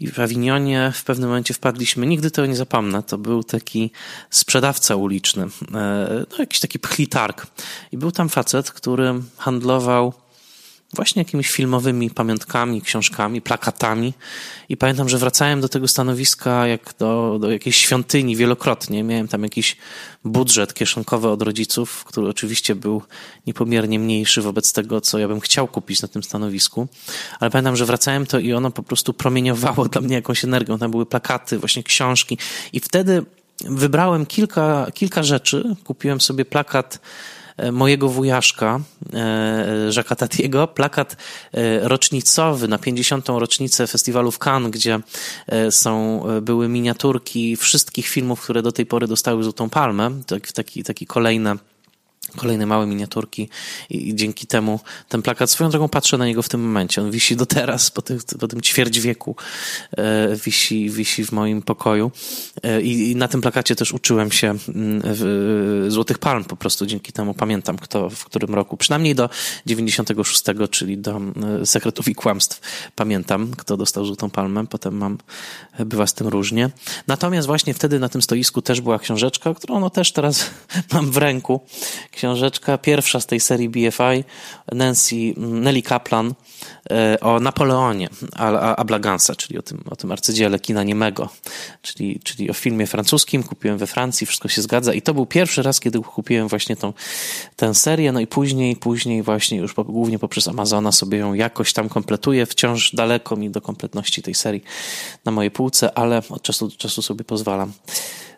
i 0.00 0.10
w 0.10 0.18
Avignonie 0.18 0.92
w 0.94 1.04
pewnym 1.04 1.28
momencie 1.28 1.54
wpadliśmy, 1.54 2.06
nigdy 2.06 2.30
tego 2.30 2.46
nie 2.46 2.56
zapomnę, 2.56 3.02
to 3.02 3.18
był 3.18 3.44
taki 3.44 3.90
sprzedawca 4.30 4.96
uliczny, 4.96 5.42
e, 5.74 6.26
no 6.30 6.38
jakiś 6.38 6.60
taki 6.60 6.78
pchlitarg. 6.78 7.46
I 7.92 7.98
był 7.98 8.10
tam 8.10 8.28
facet, 8.28 8.70
który 8.70 9.14
handlował 9.36 10.23
właśnie 10.94 11.20
jakimiś 11.20 11.50
filmowymi 11.50 12.10
pamiątkami, 12.10 12.82
książkami, 12.82 13.40
plakatami. 13.40 14.14
I 14.68 14.76
pamiętam, 14.76 15.08
że 15.08 15.18
wracałem 15.18 15.60
do 15.60 15.68
tego 15.68 15.88
stanowiska 15.88 16.66
jak 16.66 16.94
do, 16.98 17.38
do 17.40 17.50
jakiejś 17.50 17.76
świątyni 17.76 18.36
wielokrotnie. 18.36 19.02
Miałem 19.04 19.28
tam 19.28 19.42
jakiś 19.42 19.76
budżet 20.24 20.74
kieszonkowy 20.74 21.28
od 21.28 21.42
rodziców, 21.42 22.04
który 22.04 22.28
oczywiście 22.28 22.74
był 22.74 23.02
niepomiernie 23.46 23.98
mniejszy 23.98 24.42
wobec 24.42 24.72
tego, 24.72 25.00
co 25.00 25.18
ja 25.18 25.28
bym 25.28 25.40
chciał 25.40 25.68
kupić 25.68 26.02
na 26.02 26.08
tym 26.08 26.22
stanowisku. 26.22 26.88
Ale 27.40 27.50
pamiętam, 27.50 27.76
że 27.76 27.86
wracałem 27.86 28.26
to 28.26 28.38
i 28.38 28.52
ono 28.52 28.70
po 28.70 28.82
prostu 28.82 29.14
promieniowało 29.14 29.88
dla 29.88 30.00
mnie 30.00 30.14
jakąś 30.14 30.44
energią. 30.44 30.78
Tam 30.78 30.90
były 30.90 31.06
plakaty, 31.06 31.58
właśnie 31.58 31.82
książki. 31.82 32.38
I 32.72 32.80
wtedy 32.80 33.24
wybrałem 33.60 34.26
kilka, 34.26 34.86
kilka 34.94 35.22
rzeczy. 35.22 35.76
Kupiłem 35.84 36.20
sobie 36.20 36.44
plakat 36.44 37.00
mojego 37.72 38.08
wujaszka, 38.08 38.80
e, 39.12 39.90
Jacques'a 39.90 40.16
Tatiego, 40.16 40.66
plakat 40.68 41.16
e, 41.52 41.88
rocznicowy 41.88 42.68
na 42.68 42.78
50. 42.78 43.28
rocznicę 43.28 43.86
festiwalu 43.86 44.30
w 44.30 44.38
Cannes, 44.38 44.70
gdzie 44.70 45.00
są, 45.70 46.22
były 46.42 46.68
miniaturki 46.68 47.56
wszystkich 47.56 48.08
filmów, 48.08 48.40
które 48.40 48.62
do 48.62 48.72
tej 48.72 48.86
pory 48.86 49.06
dostały 49.06 49.44
Złotą 49.44 49.70
Palmę, 49.70 50.10
taki, 50.26 50.52
taki, 50.52 50.84
taki 50.84 51.06
kolejne 51.06 51.56
kolejne 52.36 52.66
małe 52.66 52.86
miniaturki 52.86 53.48
i 53.90 54.14
dzięki 54.14 54.46
temu 54.46 54.80
ten 55.08 55.22
plakat, 55.22 55.50
swoją 55.50 55.70
drogą 55.70 55.88
patrzę 55.88 56.18
na 56.18 56.26
niego 56.26 56.42
w 56.42 56.48
tym 56.48 56.62
momencie, 56.62 57.02
on 57.02 57.10
wisi 57.10 57.36
do 57.36 57.46
teraz, 57.46 57.90
po, 57.90 58.02
tym, 58.02 58.18
po 58.40 58.48
tym 58.48 58.60
ćwierć 58.60 59.00
wieku 59.00 59.36
e, 59.96 60.36
wisi, 60.36 60.90
wisi 60.90 61.24
w 61.24 61.32
moim 61.32 61.62
pokoju. 61.62 62.10
E, 62.62 62.80
I, 62.80 63.16
na 63.16 63.28
tym 63.28 63.40
plakacie 63.40 63.76
też 63.76 63.92
uczyłem 63.92 64.32
się 64.32 64.46
mm, 64.48 65.02
w, 65.04 65.86
Złotych 65.88 66.18
Palm 66.18 66.44
po 66.44 66.56
prostu, 66.56 66.86
dzięki 66.86 67.12
temu 67.12 67.34
pamiętam 67.34 67.78
kto 67.78 68.10
w 68.10 68.24
którym 68.24 68.54
roku, 68.54 68.76
przynajmniej 68.76 69.14
do 69.14 69.30
96, 69.66 70.44
czyli 70.70 70.98
do 70.98 71.20
e, 71.62 71.66
Sekretów 71.66 72.08
i 72.08 72.14
Kłamstw 72.14 72.60
pamiętam, 72.96 73.50
kto 73.56 73.76
dostał 73.76 74.04
Złotą 74.04 74.30
Palmę, 74.30 74.66
potem 74.66 74.96
mam, 74.96 75.18
bywa 75.78 76.06
z 76.06 76.14
tym 76.14 76.28
różnie. 76.28 76.70
Natomiast 77.06 77.46
właśnie 77.46 77.74
wtedy 77.74 77.98
na 77.98 78.08
tym 78.08 78.22
stoisku 78.22 78.62
też 78.62 78.80
była 78.80 78.98
książeczka, 78.98 79.54
którą 79.54 79.80
no 79.80 79.90
też 79.90 80.12
teraz 80.12 80.50
mam 80.92 81.10
w 81.10 81.16
ręku, 81.16 81.60
książeczka, 82.24 82.78
pierwsza 82.78 83.20
z 83.20 83.26
tej 83.26 83.40
serii 83.40 83.68
BFI, 83.68 84.24
Nancy, 84.72 85.34
Nelly 85.36 85.82
Kaplan 85.82 86.34
e, 86.90 87.20
o 87.20 87.40
Napoleonie 87.40 88.08
Ablagansa, 88.76 89.36
czyli 89.36 89.58
o 89.58 89.62
tym, 89.62 89.84
o 89.90 89.96
tym 89.96 90.12
arcydziele 90.12 90.58
kina 90.58 90.82
niemego, 90.82 91.28
czyli, 91.82 92.20
czyli 92.24 92.50
o 92.50 92.52
filmie 92.52 92.86
francuskim, 92.86 93.42
kupiłem 93.42 93.78
we 93.78 93.86
Francji, 93.86 94.26
wszystko 94.26 94.48
się 94.48 94.62
zgadza. 94.62 94.94
I 94.94 95.02
to 95.02 95.14
był 95.14 95.26
pierwszy 95.26 95.62
raz, 95.62 95.80
kiedy 95.80 96.00
kupiłem 96.00 96.48
właśnie 96.48 96.76
tą, 96.76 96.92
tę 97.56 97.74
serię, 97.74 98.12
no 98.12 98.20
i 98.20 98.26
później, 98.26 98.76
później 98.76 99.22
właśnie 99.22 99.58
już 99.58 99.74
po, 99.74 99.84
głównie 99.84 100.18
poprzez 100.18 100.48
Amazona 100.48 100.92
sobie 100.92 101.18
ją 101.18 101.34
jakoś 101.34 101.72
tam 101.72 101.88
kompletuję, 101.88 102.46
wciąż 102.46 102.94
daleko 102.94 103.36
mi 103.36 103.50
do 103.50 103.60
kompletności 103.60 104.22
tej 104.22 104.34
serii 104.34 104.64
na 105.24 105.32
mojej 105.32 105.50
półce, 105.50 105.98
ale 105.98 106.22
od 106.30 106.42
czasu 106.42 106.68
do 106.68 106.76
czasu 106.76 107.02
sobie 107.02 107.24
pozwalam 107.24 107.72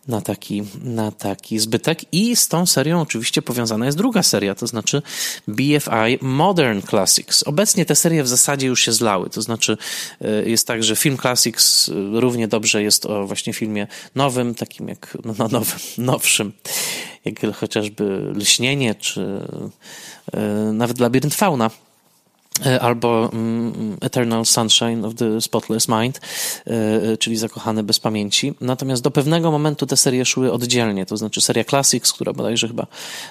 na 0.08 0.20
taki, 0.20 0.62
na 0.82 1.12
taki 1.12 1.58
zbytek. 1.58 2.12
I 2.12 2.36
z 2.36 2.48
tą 2.48 2.66
serią 2.66 3.00
oczywiście 3.00 3.42
powiązana 3.42 3.86
jest 3.86 3.98
druga 3.98 4.22
seria, 4.22 4.54
to 4.54 4.66
znaczy 4.66 5.02
BFI 5.48 6.18
Modern 6.20 6.82
Classics. 6.82 7.42
Obecnie 7.42 7.86
te 7.86 7.94
serie 7.94 8.22
w 8.22 8.28
zasadzie 8.28 8.66
już 8.66 8.80
się 8.80 8.92
zlały, 8.92 9.30
to 9.30 9.42
znaczy 9.42 9.76
e, 10.20 10.48
jest 10.48 10.66
tak, 10.66 10.84
że 10.84 10.96
Film 10.96 11.18
Classics 11.18 11.88
e, 11.88 11.92
równie 12.20 12.48
dobrze 12.48 12.82
jest 12.82 13.06
o 13.06 13.26
właśnie 13.26 13.52
filmie 13.52 13.86
nowym, 14.14 14.54
takim 14.54 14.88
jak 14.88 15.18
no, 15.24 15.34
no 15.38 15.48
nowym, 15.48 15.78
nowszym, 15.98 16.52
jak 17.24 17.56
chociażby 17.56 18.32
Lśnienie, 18.34 18.94
czy 18.94 19.40
e, 20.32 20.40
nawet 20.72 21.00
Labirynt 21.00 21.34
Fauna 21.34 21.70
albo 22.80 23.30
mm, 23.32 23.96
Eternal 24.00 24.46
Sunshine 24.46 25.04
of 25.04 25.14
the 25.14 25.40
Spotless 25.40 25.88
Mind, 25.88 26.20
e, 26.66 26.72
e, 27.12 27.16
czyli 27.16 27.36
Zakochany 27.36 27.82
bez 27.82 28.00
pamięci. 28.00 28.54
Natomiast 28.60 29.02
do 29.02 29.10
pewnego 29.10 29.50
momentu 29.50 29.86
te 29.86 29.96
serie 29.96 30.24
szły 30.24 30.52
oddzielnie, 30.52 31.06
to 31.06 31.16
znaczy 31.16 31.40
seria 31.40 31.64
Classics, 31.64 32.12
która 32.12 32.32
bodajże 32.32 32.68
chyba 32.68 32.86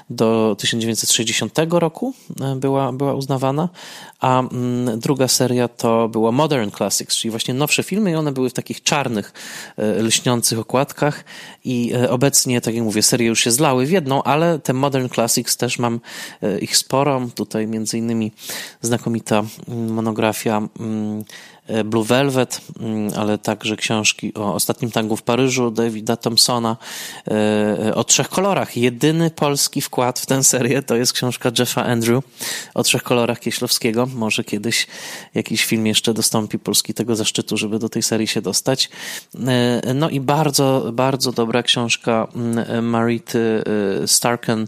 do 0.09 0.55
1960 0.59 1.59
roku 1.69 2.13
była, 2.55 2.91
była 2.91 3.13
uznawana, 3.13 3.69
a 4.19 4.39
mm, 4.39 4.99
druga 4.99 5.27
seria 5.27 5.67
to 5.67 6.09
była 6.09 6.31
Modern 6.31 6.71
Classics, 6.71 7.15
czyli 7.15 7.31
właśnie 7.31 7.53
nowsze 7.53 7.83
filmy 7.83 8.11
i 8.11 8.15
one 8.15 8.31
były 8.31 8.49
w 8.49 8.53
takich 8.53 8.83
czarnych, 8.83 9.33
lśniących 9.77 10.59
okładkach 10.59 11.23
i 11.63 11.93
obecnie, 12.09 12.61
tak 12.61 12.75
jak 12.75 12.83
mówię, 12.83 13.03
serie 13.03 13.27
już 13.27 13.39
się 13.39 13.51
zlały 13.51 13.85
w 13.85 13.91
jedną, 13.91 14.23
ale 14.23 14.59
te 14.59 14.73
Modern 14.73 15.09
Classics 15.09 15.57
też 15.57 15.79
mam 15.79 15.99
ich 16.61 16.77
sporo, 16.77 17.21
tutaj 17.35 17.67
między 17.67 17.97
innymi 17.97 18.31
znakomicie 18.81 19.14
mm, 19.67 19.91
monografia 19.91 20.59
mm, 20.79 21.23
Blue 21.85 22.03
Velvet, 22.03 22.61
mm, 22.79 23.13
ale 23.17 23.37
także 23.37 23.75
książki 23.75 24.33
o 24.33 24.53
ostatnim 24.53 24.91
tangu 24.91 25.17
w 25.17 25.23
Paryżu 25.23 25.71
Davida 25.71 26.17
Thompsona 26.17 26.77
e, 27.27 27.31
e, 27.87 27.95
o 27.95 28.03
trzech 28.03 28.29
kolorach. 28.29 28.77
Jedyny 28.77 29.29
polski 29.29 29.81
wkład 29.81 30.19
w 30.19 30.25
tę 30.25 30.43
serię 30.43 30.81
to 30.81 30.95
jest 30.95 31.13
książka 31.13 31.51
Jeffa 31.59 31.85
Andrew 31.85 32.23
o 32.73 32.83
trzech 32.83 33.03
kolorach 33.03 33.39
Kieślowskiego. 33.39 34.05
Może 34.15 34.43
kiedyś 34.43 34.87
jakiś 35.33 35.65
film 35.65 35.87
jeszcze 35.87 36.13
dostąpi 36.13 36.59
Polski 36.59 36.93
tego 36.93 37.15
zaszczytu, 37.15 37.57
żeby 37.57 37.79
do 37.79 37.89
tej 37.89 38.03
serii 38.03 38.27
się 38.27 38.41
dostać. 38.41 38.89
No 39.95 40.09
i 40.09 40.19
bardzo, 40.19 40.89
bardzo 40.93 41.31
dobra 41.31 41.63
książka 41.63 42.27
mm, 42.35 42.89
Marity 42.89 43.63
Starken 44.05 44.67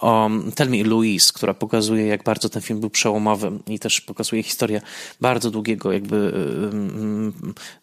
o 0.00 0.30
Tell 0.54 0.70
Me 0.70 0.84
Louise, 0.84 1.32
która 1.34 1.54
pokazuje, 1.54 2.06
jak 2.06 2.22
bardzo 2.22 2.48
ten 2.48 2.62
film 2.62 2.80
był 2.80 2.90
przełomowy 2.90 3.52
i 3.66 3.78
też 3.78 4.00
pokazuje 4.00 4.42
historię 4.42 4.80
bardzo 5.20 5.50
długiego 5.50 5.92
jakby 5.92 6.37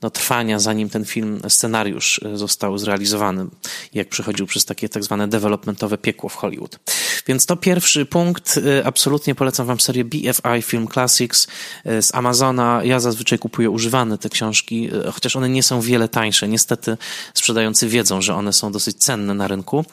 no, 0.02 0.10
trwania, 0.10 0.60
zanim 0.60 0.90
ten 0.90 1.06
film, 1.06 1.42
scenariusz 1.48 2.22
został 2.34 2.78
zrealizowany, 2.78 3.46
jak 3.94 4.10
przechodził 4.10 4.46
przez 4.46 4.66
takie 4.66 4.90
tak 4.90 5.04
zwane 5.04 5.28
developmentowe 5.28 5.98
piekło 5.98 6.30
w 6.30 6.36
Hollywood. 6.36 6.80
Więc 7.28 7.46
to 7.46 7.56
pierwszy 7.56 8.06
punkt. 8.06 8.60
Absolutnie 8.84 9.36
polecam 9.36 9.68
wam 9.68 9.80
serię 9.80 10.06
BFI 10.06 10.62
Film 10.62 10.88
Classics 10.88 11.48
z 11.86 12.16
Amazona. 12.16 12.82
Ja 12.84 13.00
zazwyczaj 13.00 13.40
kupuję 13.40 13.70
używane 13.70 14.18
te 14.18 14.30
książki, 14.30 14.90
chociaż 15.14 15.36
one 15.36 15.50
nie 15.50 15.64
są 15.64 15.82
wiele 15.82 16.10
tańsze. 16.10 16.48
Niestety 16.48 16.98
sprzedający 17.34 17.88
wiedzą, 17.88 18.22
że 18.22 18.36
one 18.36 18.54
są 18.54 18.72
dosyć 18.72 18.98
cenne 18.98 19.34
na 19.34 19.48
rynku. 19.48 19.86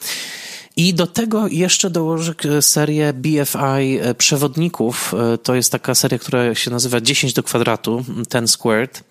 I 0.75 0.93
do 0.93 1.07
tego 1.07 1.47
jeszcze 1.47 1.89
dołożę 1.89 2.33
serię 2.61 3.13
BFI 3.13 3.99
e, 4.01 4.15
przewodników. 4.15 5.13
E, 5.33 5.37
to 5.37 5.55
jest 5.55 5.71
taka 5.71 5.95
seria, 5.95 6.19
która 6.19 6.55
się 6.55 6.71
nazywa 6.71 7.01
10 7.01 7.33
do 7.33 7.43
kwadratu, 7.43 8.05
10 8.31 8.51
squared, 8.51 9.03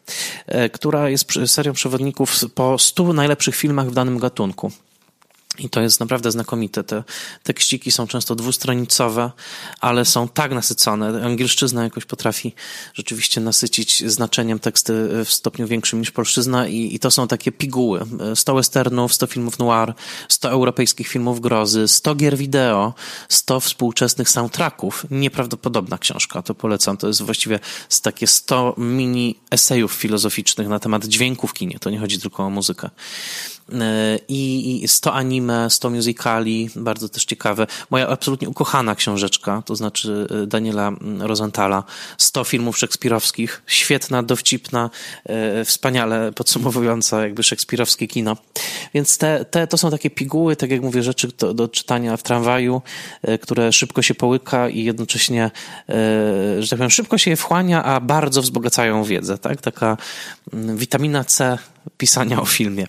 e, 0.46 0.68
która 0.68 1.08
jest 1.08 1.32
serią 1.46 1.72
przewodników 1.72 2.34
po 2.54 2.78
100 2.78 3.12
najlepszych 3.12 3.56
filmach 3.56 3.90
w 3.90 3.94
danym 3.94 4.18
gatunku. 4.18 4.72
I 5.58 5.70
to 5.70 5.80
jest 5.80 6.00
naprawdę 6.00 6.30
znakomite. 6.30 6.84
Te 6.84 7.04
tekściki 7.42 7.92
są 7.92 8.06
często 8.06 8.34
dwustronicowe, 8.34 9.30
ale 9.80 10.04
są 10.04 10.28
tak 10.28 10.52
nasycone. 10.52 11.24
Angielszczyzna 11.24 11.84
jakoś 11.84 12.04
potrafi 12.04 12.54
rzeczywiście 12.94 13.40
nasycić 13.40 14.10
znaczeniem 14.10 14.58
teksty 14.58 14.92
w 15.24 15.32
stopniu 15.32 15.66
większym 15.66 16.00
niż 16.00 16.10
polszczyzna 16.10 16.68
i, 16.68 16.94
i 16.94 16.98
to 16.98 17.10
są 17.10 17.28
takie 17.28 17.52
piguły. 17.52 18.06
100 18.34 18.54
westernów, 18.54 19.14
100 19.14 19.26
filmów 19.26 19.58
noir, 19.58 19.94
100 20.28 20.50
europejskich 20.50 21.08
filmów 21.08 21.40
grozy, 21.40 21.88
100 21.88 22.14
gier 22.14 22.36
wideo, 22.36 22.94
100 23.28 23.60
współczesnych 23.60 24.30
soundtracków. 24.30 25.06
Nieprawdopodobna 25.10 25.98
książka, 25.98 26.42
to 26.42 26.54
polecam. 26.54 26.96
To 26.96 27.06
jest 27.08 27.22
właściwie 27.22 27.60
takie 28.02 28.26
100 28.26 28.74
mini 28.78 29.40
esejów 29.50 29.92
filozoficznych 29.92 30.68
na 30.68 30.78
temat 30.78 31.04
dźwięku 31.04 31.46
w 31.46 31.52
kinie. 31.52 31.78
To 31.78 31.90
nie 31.90 31.98
chodzi 31.98 32.20
tylko 32.20 32.42
o 32.42 32.50
muzykę. 32.50 32.90
E, 33.80 34.18
i 34.28 34.84
100 34.86 35.12
anime, 35.12 35.70
100 35.70 35.90
musicali, 35.90 36.70
bardzo 36.76 37.08
też 37.08 37.24
ciekawe. 37.24 37.66
Moja 37.90 38.08
absolutnie 38.08 38.48
ukochana 38.48 38.94
książeczka, 38.94 39.62
to 39.66 39.76
znaczy 39.76 40.26
e, 40.42 40.46
Daniela 40.46 40.92
Rosenthala, 41.18 41.84
100 42.18 42.44
filmów 42.44 42.78
szekspirowskich, 42.78 43.62
świetna, 43.66 44.22
dowcipna, 44.22 44.90
e, 45.24 45.64
wspaniale 45.64 46.32
podsumowująca 46.32 47.22
jakby 47.22 47.42
szekspirowskie 47.42 48.06
kino. 48.08 48.36
Więc 48.94 49.18
te, 49.18 49.44
te 49.44 49.66
to 49.66 49.78
są 49.78 49.90
takie 49.90 50.10
piguły, 50.10 50.56
tak 50.56 50.70
jak 50.70 50.82
mówię, 50.82 51.02
rzeczy 51.02 51.28
do, 51.38 51.54
do 51.54 51.68
czytania 51.68 52.16
w 52.16 52.22
tramwaju, 52.22 52.82
które 53.40 53.72
szybko 53.72 54.02
się 54.02 54.14
połyka 54.14 54.68
i 54.68 54.84
jednocześnie, 54.84 55.50
że 56.58 56.68
tak 56.70 56.78
powiem, 56.78 56.90
szybko 56.90 57.18
się 57.18 57.30
je 57.30 57.36
wchłania, 57.36 57.84
a 57.84 58.00
bardzo 58.00 58.42
wzbogacają 58.42 59.04
wiedzę, 59.04 59.38
tak? 59.38 59.60
Taka 59.60 59.96
witamina 60.52 61.24
C 61.24 61.58
pisania 61.98 62.42
o 62.42 62.44
filmie. 62.44 62.86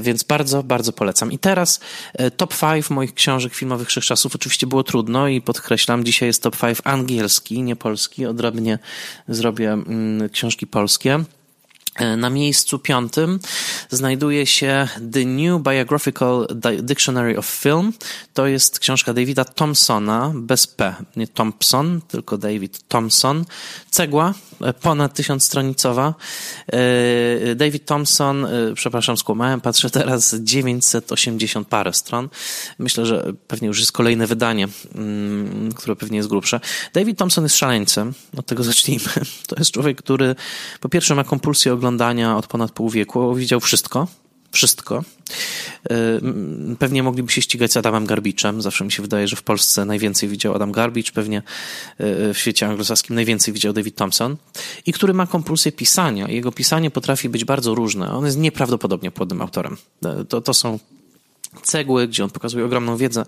więc 0.00 0.22
bardzo, 0.22 0.62
bardzo 0.62 0.92
polecam. 0.92 1.32
I 1.32 1.38
teraz 1.38 1.80
top 2.36 2.54
5 2.60 2.90
moich 2.90 3.14
książek 3.14 3.54
filmowych 3.54 3.88
wszechczasów. 3.88 4.34
Oczywiście 4.34 4.66
było 4.66 4.82
trudno 4.82 5.28
i 5.28 5.40
podkreślam, 5.40 6.04
dzisiaj 6.04 6.26
jest 6.26 6.42
top 6.42 6.56
5 6.60 6.78
angielski, 6.84 7.62
nie 7.62 7.76
polski. 7.76 8.26
Odrobnie 8.26 8.78
zrobię 9.28 9.72
mm, 9.72 10.28
książki 10.28 10.66
polskie. 10.66 11.24
E, 11.94 12.16
na 12.16 12.30
miejscu 12.30 12.78
piątym 12.78 13.40
znajduje 13.90 14.46
się 14.46 14.88
The 15.12 15.24
New 15.24 15.62
Biographical 15.62 16.46
Dictionary 16.82 17.38
of 17.38 17.46
Film. 17.46 17.92
To 18.32 18.46
jest 18.46 18.78
książka 18.78 19.14
Davida 19.14 19.44
Thompsona, 19.44 20.32
bez 20.34 20.66
P, 20.66 20.94
nie 21.16 21.28
Thompson, 21.28 22.00
tylko 22.08 22.38
David 22.38 22.88
Thompson. 22.88 23.44
Cegła, 23.90 24.34
e, 24.60 24.72
ponad 24.72 25.14
tysiącstronicowa. 25.14 26.14
E, 26.66 27.54
David 27.54 27.84
Thompson, 27.86 28.46
przepraszam, 28.74 29.16
skłamałem, 29.16 29.60
patrzę 29.60 29.90
teraz, 29.90 30.34
980 30.34 31.68
parę 31.68 31.92
stron. 31.92 32.28
Myślę, 32.78 33.06
że 33.06 33.32
pewnie 33.48 33.68
już 33.68 33.78
jest 33.80 33.92
kolejne 33.92 34.26
wydanie, 34.26 34.68
mm, 34.94 35.72
które 35.72 35.96
pewnie 35.96 36.16
jest 36.16 36.28
grubsze. 36.28 36.60
David 36.92 37.18
Thompson 37.18 37.44
jest 37.44 37.56
szaleńcem, 37.56 38.14
od 38.36 38.46
tego 38.46 38.62
zacznijmy. 38.62 39.04
To 39.46 39.56
jest 39.58 39.70
człowiek, 39.70 39.98
który 39.98 40.36
po 40.80 40.88
pierwsze 40.88 41.14
ma 41.14 41.24
kompulsję 41.24 41.72
oglądania 41.72 41.83
od 42.36 42.46
ponad 42.46 42.70
pół 42.72 42.90
wieku. 42.90 43.34
Widział 43.34 43.60
wszystko. 43.60 44.06
Wszystko. 44.50 45.04
Y, 45.92 46.76
pewnie 46.78 47.02
mogliby 47.02 47.32
się 47.32 47.42
ścigać 47.42 47.72
z 47.72 47.76
Adamem 47.76 48.06
Garbiczem. 48.06 48.62
Zawsze 48.62 48.84
mi 48.84 48.92
się 48.92 49.02
wydaje, 49.02 49.28
że 49.28 49.36
w 49.36 49.42
Polsce 49.42 49.84
najwięcej 49.84 50.28
widział 50.28 50.54
Adam 50.54 50.72
Garbicz, 50.72 51.12
pewnie 51.12 51.38
y, 51.38 51.42
w 52.34 52.38
świecie 52.38 52.66
anglosaskim 52.66 53.14
najwięcej 53.14 53.54
widział 53.54 53.72
David 53.72 53.96
Thompson. 53.96 54.36
I 54.86 54.92
który 54.92 55.14
ma 55.14 55.26
kompulsję 55.26 55.72
pisania. 55.72 56.28
Jego 56.28 56.52
pisanie 56.52 56.90
potrafi 56.90 57.28
być 57.28 57.44
bardzo 57.44 57.74
różne. 57.74 58.12
On 58.12 58.24
jest 58.24 58.38
nieprawdopodobnie 58.38 59.10
płodnym 59.10 59.42
autorem. 59.42 59.76
Y, 60.20 60.24
to, 60.24 60.40
to 60.40 60.54
są 60.54 60.78
Cegły, 61.62 62.08
gdzie 62.08 62.24
on 62.24 62.30
pokazuje 62.30 62.64
ogromną 62.64 62.96
wiedzę. 62.96 63.26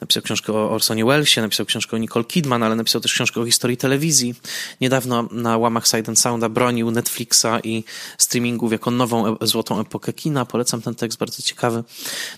Napisał 0.00 0.22
książkę 0.22 0.52
o 0.52 0.70
Orsonie 0.70 1.04
Wellesie, 1.04 1.40
napisał 1.40 1.66
książkę 1.66 1.96
o 1.96 1.98
Nicole 1.98 2.24
Kidman, 2.24 2.62
ale 2.62 2.74
napisał 2.74 3.00
też 3.00 3.12
książkę 3.12 3.40
o 3.40 3.46
historii 3.46 3.76
telewizji. 3.76 4.34
Niedawno 4.80 5.28
na 5.30 5.58
łamach 5.58 5.86
Side 5.86 6.08
and 6.08 6.18
Sounda 6.18 6.48
bronił 6.48 6.90
Netflixa 6.90 7.60
i 7.64 7.84
streamingów 8.18 8.72
jako 8.72 8.90
nową 8.90 9.38
e 9.38 9.46
złotą 9.46 9.80
epokę 9.80 10.12
kina. 10.12 10.44
Polecam 10.44 10.82
ten 10.82 10.94
tekst, 10.94 11.18
bardzo 11.18 11.42
ciekawy. 11.42 11.84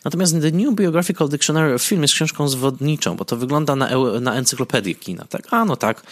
Natomiast 0.04 0.32
The 0.40 0.50
New 0.50 0.75
Biographical 0.75 1.28
Dictionary 1.28 1.75
of 1.75 1.82
Film 1.82 2.02
jest 2.02 2.14
książką 2.14 2.49
zwodniczą, 2.49 3.16
bo 3.16 3.25
to 3.25 3.37
wygląda 3.37 3.76
na, 3.76 3.90
na 4.20 4.35
encyklopedię 4.35 4.94
kina. 4.94 5.25
Tak? 5.25 5.42
A 5.50 5.64
no 5.64 5.76
tak, 5.76 6.02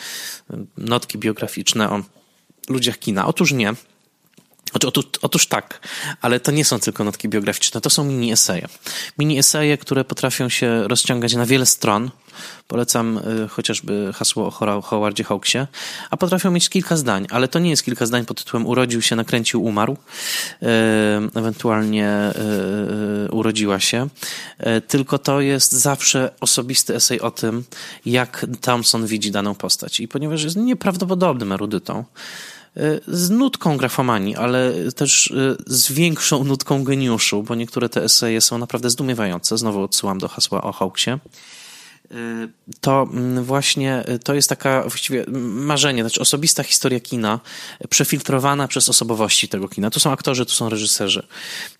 notki 0.79 1.19
biograficzne 1.19 1.91
o 1.91 2.03
ludziach 2.69 2.99
kina. 2.99 3.27
Otóż 3.27 3.53
nie. 3.53 3.75
Znaczy, 4.77 4.89
otóż, 4.89 5.05
otóż 5.23 5.47
tak, 5.47 5.81
ale 6.21 6.41
to 6.41 6.53
nie 6.53 6.65
są 6.65 6.81
tylko 6.81 7.05
notki 7.05 7.29
biograficzne, 7.29 7.81
to 7.81 7.91
są 7.91 8.05
mini 8.05 8.33
eseje. 8.33 8.69
Mini 9.19 9.39
eseje, 9.39 9.79
które 9.79 10.05
potrafią 10.05 10.49
się 10.49 10.89
rozciągać 10.89 11.35
na 11.35 11.47
wiele 11.47 11.67
stron. 11.67 12.11
Polecam 12.69 13.19
y, 13.19 13.49
chociażby 13.49 14.13
hasło 14.15 14.47
o 14.47 14.81
Howardzie 14.83 15.25
Hawksie, 15.25 15.59
a 16.11 16.17
potrafią 16.17 16.51
mieć 16.51 16.69
kilka 16.69 16.97
zdań, 16.97 17.27
ale 17.31 17.49
to 17.49 17.59
nie 17.59 17.71
jest 17.71 17.85
kilka 17.85 18.07
zdań 18.07 18.25
pod 18.27 18.45
tytułem 18.45 18.67
urodził 18.67 19.03
się, 19.03 19.17
nakręcił, 19.17 19.65
umarł, 19.65 19.93
y, 19.93 20.67
ewentualnie 21.35 22.33
y, 23.27 23.33
urodziła 23.33 23.81
się, 23.81 24.09
tylko 24.89 25.19
to 25.19 25.41
jest 25.41 25.73
zawsze 25.73 26.31
osobisty 26.41 26.95
esej 26.95 27.21
o 27.21 27.31
tym, 27.31 27.65
jak 28.07 28.47
Thompson 28.61 29.07
widzi 29.07 29.31
daną 29.31 29.55
postać. 29.55 30.01
I 30.01 30.09
ponieważ 30.09 30.45
jest 30.45 30.57
nieprawdopodobnym 30.57 31.53
erudytą, 31.53 32.05
z 33.09 33.31
nutką 33.31 33.77
grafomanii, 33.77 34.37
ale 34.37 34.73
też 34.97 35.27
y, 35.27 35.57
z 35.67 35.93
większą 35.93 36.45
nutką 36.45 36.85
geniuszu, 36.85 37.43
bo 37.43 37.55
niektóre 37.55 37.89
te 37.89 38.05
eseje 38.05 38.41
są 38.41 38.59
naprawdę 38.59 38.91
zdumiewające. 38.91 39.59
Znowu 39.59 39.83
odsyłam 39.83 40.19
do 40.19 40.29
hasła 40.29 40.63
o 40.63 40.73
Hawksie. 40.73 41.11
Y, 42.13 42.49
to 42.81 43.09
mm, 43.13 43.45
właśnie 43.45 44.05
y, 44.09 44.19
to 44.19 44.35
jest 44.35 44.49
taka 44.49 44.83
właściwie 44.83 45.25
marzenie, 45.29 46.03
znaczy 46.03 46.21
osobista 46.21 46.63
historia 46.63 47.01
kina, 47.01 47.41
przefiltrowana 47.91 48.69
przez 48.69 48.89
osobowości 48.89 49.49
tego 49.49 49.69
kina. 49.69 49.91
Tu 49.91 50.01
są 50.01 50.13
aktorzy, 50.13 50.47
tu 50.47 50.53
są 50.53 50.69
reżyserzy 50.69 51.27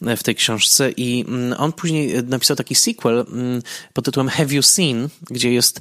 y, 0.03 0.17
w 0.17 0.23
tej 0.23 0.35
książce 0.35 0.91
i 0.91 1.25
mm, 1.29 1.61
on 1.61 1.73
później 1.73 2.25
napisał 2.25 2.57
taki 2.57 2.75
sequel 2.75 3.27
mm, 3.33 3.63
pod 3.93 4.05
tytułem 4.05 4.29
Have 4.29 4.55
You 4.55 4.63
Seen, 4.63 5.09
gdzie 5.31 5.53
jest 5.53 5.81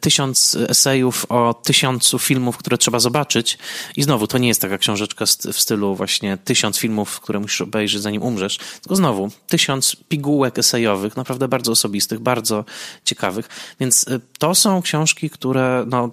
tysiąc 0.00 0.56
esejów 0.68 1.26
o 1.28 1.54
tysiącu 1.64 2.18
filmów, 2.18 2.56
które 2.56 2.78
trzeba 2.78 2.98
zobaczyć 2.98 3.58
i 3.96 4.02
znowu 4.02 4.26
to 4.26 4.38
nie 4.38 4.48
jest 4.48 4.60
taka 4.60 4.78
książeczka 4.78 5.24
w 5.52 5.60
stylu 5.60 5.94
właśnie 5.94 6.38
tysiąc 6.44 6.78
filmów, 6.78 7.20
które 7.20 7.40
musisz 7.40 7.60
obejrzeć 7.60 8.02
zanim 8.02 8.22
umrzesz, 8.22 8.58
tylko 8.82 8.96
znowu 8.96 9.30
tysiąc 9.48 9.96
pigułek 10.08 10.58
esejowych, 10.58 11.16
naprawdę 11.16 11.48
bardzo 11.48 11.72
osobistych, 11.72 12.20
bardzo 12.20 12.64
ciekawych, 13.04 13.48
więc 13.84 14.08
y, 14.08 14.20
to 14.38 14.54
są 14.54 14.82
książki, 14.82 15.30
które 15.30 15.84
no, 15.88 16.10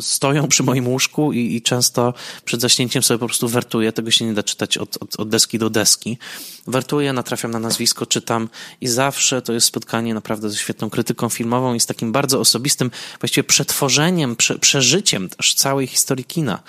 stoją 0.00 0.48
przy 0.48 0.62
moim 0.62 0.88
łóżku 0.88 1.32
i, 1.32 1.56
i, 1.56 1.62
często 1.62 2.14
przed 2.44 2.60
zaśnięciem 2.60 3.02
sobie 3.02 3.18
po 3.18 3.26
prostu 3.26 3.48
wertuję. 3.48 3.92
Tego 3.92 4.10
się 4.10 4.24
nie 4.24 4.34
da 4.34 4.42
czytać 4.42 4.78
od, 4.78 5.02
od, 5.02 5.20
od 5.20 5.28
deski 5.28 5.58
do 5.58 5.70
deski. 5.70 6.18
Wertuję, 6.66 7.12
natrafiam 7.12 7.50
na 7.50 7.58
nazwisko, 7.58 8.06
czytam 8.06 8.48
i 8.80 8.88
zawsze 8.88 9.42
to 9.42 9.52
jest 9.52 9.66
spotkanie 9.66 10.14
naprawdę 10.14 10.50
ze 10.50 10.56
świetną 10.56 10.90
krytyką 10.90 11.28
filmową 11.28 11.74
i 11.74 11.80
z 11.80 11.86
takim 11.86 12.12
bardzo 12.12 12.40
osobistym, 12.40 12.90
właściwie 13.20 13.44
przetworzeniem, 13.44 14.36
prze, 14.36 14.58
przeżyciem 14.58 15.28
też 15.28 15.54
całej 15.54 15.86
historii 15.86 16.24
kina. 16.24 16.62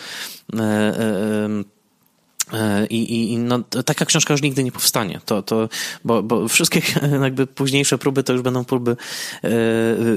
E, 0.54 0.62
E, 0.62 1.81
I, 2.90 3.32
i 3.34 3.38
no, 3.38 3.60
taka 3.86 4.06
książka 4.06 4.34
już 4.34 4.42
nigdy 4.42 4.64
nie 4.64 4.72
powstanie, 4.72 5.22
to, 5.26 5.42
to, 5.42 5.70
bo, 6.06 6.24
bo 6.24 6.48
wszystkie 6.48 6.82
jakby 7.24 7.48
późniejsze 7.48 7.98
próby 7.98 8.24
to 8.24 8.34
już 8.34 8.42
będą 8.42 8.66
próby 8.66 8.96
e, 9.44 9.50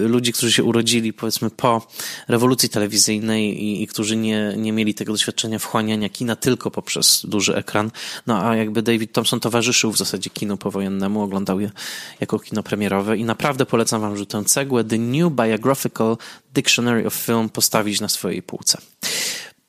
ludzi, 0.09 0.33
którzy 0.33 0.53
się 0.53 0.65
urodzili 0.65 1.13
powiedzmy 1.13 1.51
po 1.51 1.87
rewolucji 2.29 2.69
telewizyjnej 2.69 3.65
i, 3.65 3.83
i 3.83 3.87
którzy 3.87 4.17
nie, 4.17 4.55
nie 4.57 4.73
mieli 4.73 4.95
tego 4.95 5.13
doświadczenia 5.13 5.59
wchłaniania 5.59 6.09
kina 6.09 6.37
tylko 6.37 6.71
poprzez 6.71 7.27
duży 7.27 7.57
ekran. 7.57 7.91
No 8.27 8.49
a 8.49 8.57
jakby 8.57 8.83
David 8.83 9.13
Thompson 9.13 9.41
towarzyszył 9.41 9.93
w 9.93 9.99
zasadzie 9.99 10.31
kinu 10.31 10.57
powojennemu, 10.57 11.23
oglądał 11.23 11.61
je 11.61 11.71
jako 12.21 12.39
kino 12.39 12.63
premierowe 12.63 13.17
i 13.17 13.25
naprawdę 13.25 13.67
polecam 13.67 14.01
wam, 14.01 14.17
że 14.17 14.27
tę 14.27 14.45
cegłę 14.45 14.85
The 14.85 14.99
New 14.99 15.33
Biographical 15.33 16.17
Dictionary 16.55 17.07
of 17.07 17.15
Film 17.15 17.49
postawić 17.49 18.01
na 18.01 18.09
swojej 18.09 18.43
półce. 18.43 18.79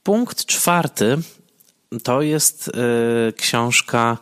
Punkt 0.04 0.46
czwarty 0.46 1.18
to 2.04 2.22
jest 2.22 2.68
y, 2.68 3.34
książka 3.34 4.18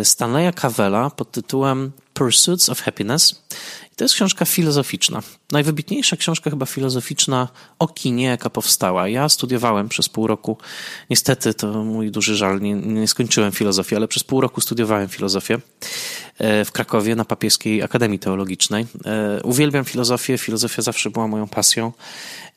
y, 0.00 0.04
Stanleya 0.04 0.52
Cavella 0.52 1.10
pod 1.10 1.30
tytułem 1.30 1.92
Pursuits 2.14 2.68
of 2.68 2.82
Happiness. 2.82 3.42
To 3.96 4.04
jest 4.04 4.14
książka 4.14 4.44
filozoficzna. 4.44 5.22
Najwybitniejsza 5.52 6.16
książka 6.16 6.50
chyba 6.50 6.66
filozoficzna 6.66 7.48
o 7.78 7.88
kinie, 7.88 8.24
jaka 8.24 8.50
powstała. 8.50 9.08
Ja 9.08 9.28
studiowałem 9.28 9.88
przez 9.88 10.08
pół 10.08 10.26
roku, 10.26 10.56
niestety 11.10 11.54
to 11.54 11.84
mój 11.84 12.10
duży 12.10 12.36
żal, 12.36 12.60
nie, 12.60 12.74
nie 12.74 13.08
skończyłem 13.08 13.52
filozofii, 13.52 13.96
ale 13.96 14.08
przez 14.08 14.24
pół 14.24 14.40
roku 14.40 14.60
studiowałem 14.60 15.08
filozofię 15.08 15.58
w 16.40 16.68
Krakowie 16.72 17.16
na 17.16 17.24
Papieskiej 17.24 17.82
Akademii 17.82 18.18
Teologicznej. 18.18 18.86
Uwielbiam 19.44 19.84
filozofię, 19.84 20.38
filozofia 20.38 20.82
zawsze 20.82 21.10
była 21.10 21.28
moją 21.28 21.48
pasją. 21.48 21.92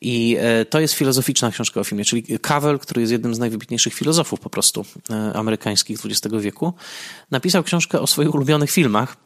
I 0.01 0.37
e, 0.39 0.65
to 0.65 0.79
jest 0.79 0.93
filozoficzna 0.93 1.51
książka 1.51 1.79
o 1.79 1.83
filmie, 1.83 2.05
czyli 2.05 2.39
Cavell, 2.39 2.79
który 2.79 3.01
jest 3.01 3.11
jednym 3.11 3.35
z 3.35 3.39
najwybitniejszych 3.39 3.93
filozofów 3.93 4.39
po 4.39 4.49
prostu 4.49 4.85
e, 5.09 5.33
amerykańskich 5.33 5.99
XX 6.05 6.35
wieku, 6.39 6.73
napisał 7.31 7.63
książkę 7.63 8.01
o 8.01 8.07
swoich 8.07 8.35
ulubionych 8.35 8.71
filmach. 8.71 9.24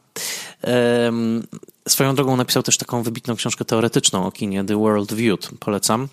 Swoją 1.88 2.14
drogą 2.14 2.36
napisał 2.36 2.62
też 2.62 2.76
taką 2.76 3.02
wybitną 3.02 3.36
książkę 3.36 3.64
teoretyczną 3.64 4.26
o 4.26 4.32
kinie, 4.32 4.64
The 4.64 4.76
World 4.76 5.14
Viewed, 5.14 5.50
polecam. 5.60 6.08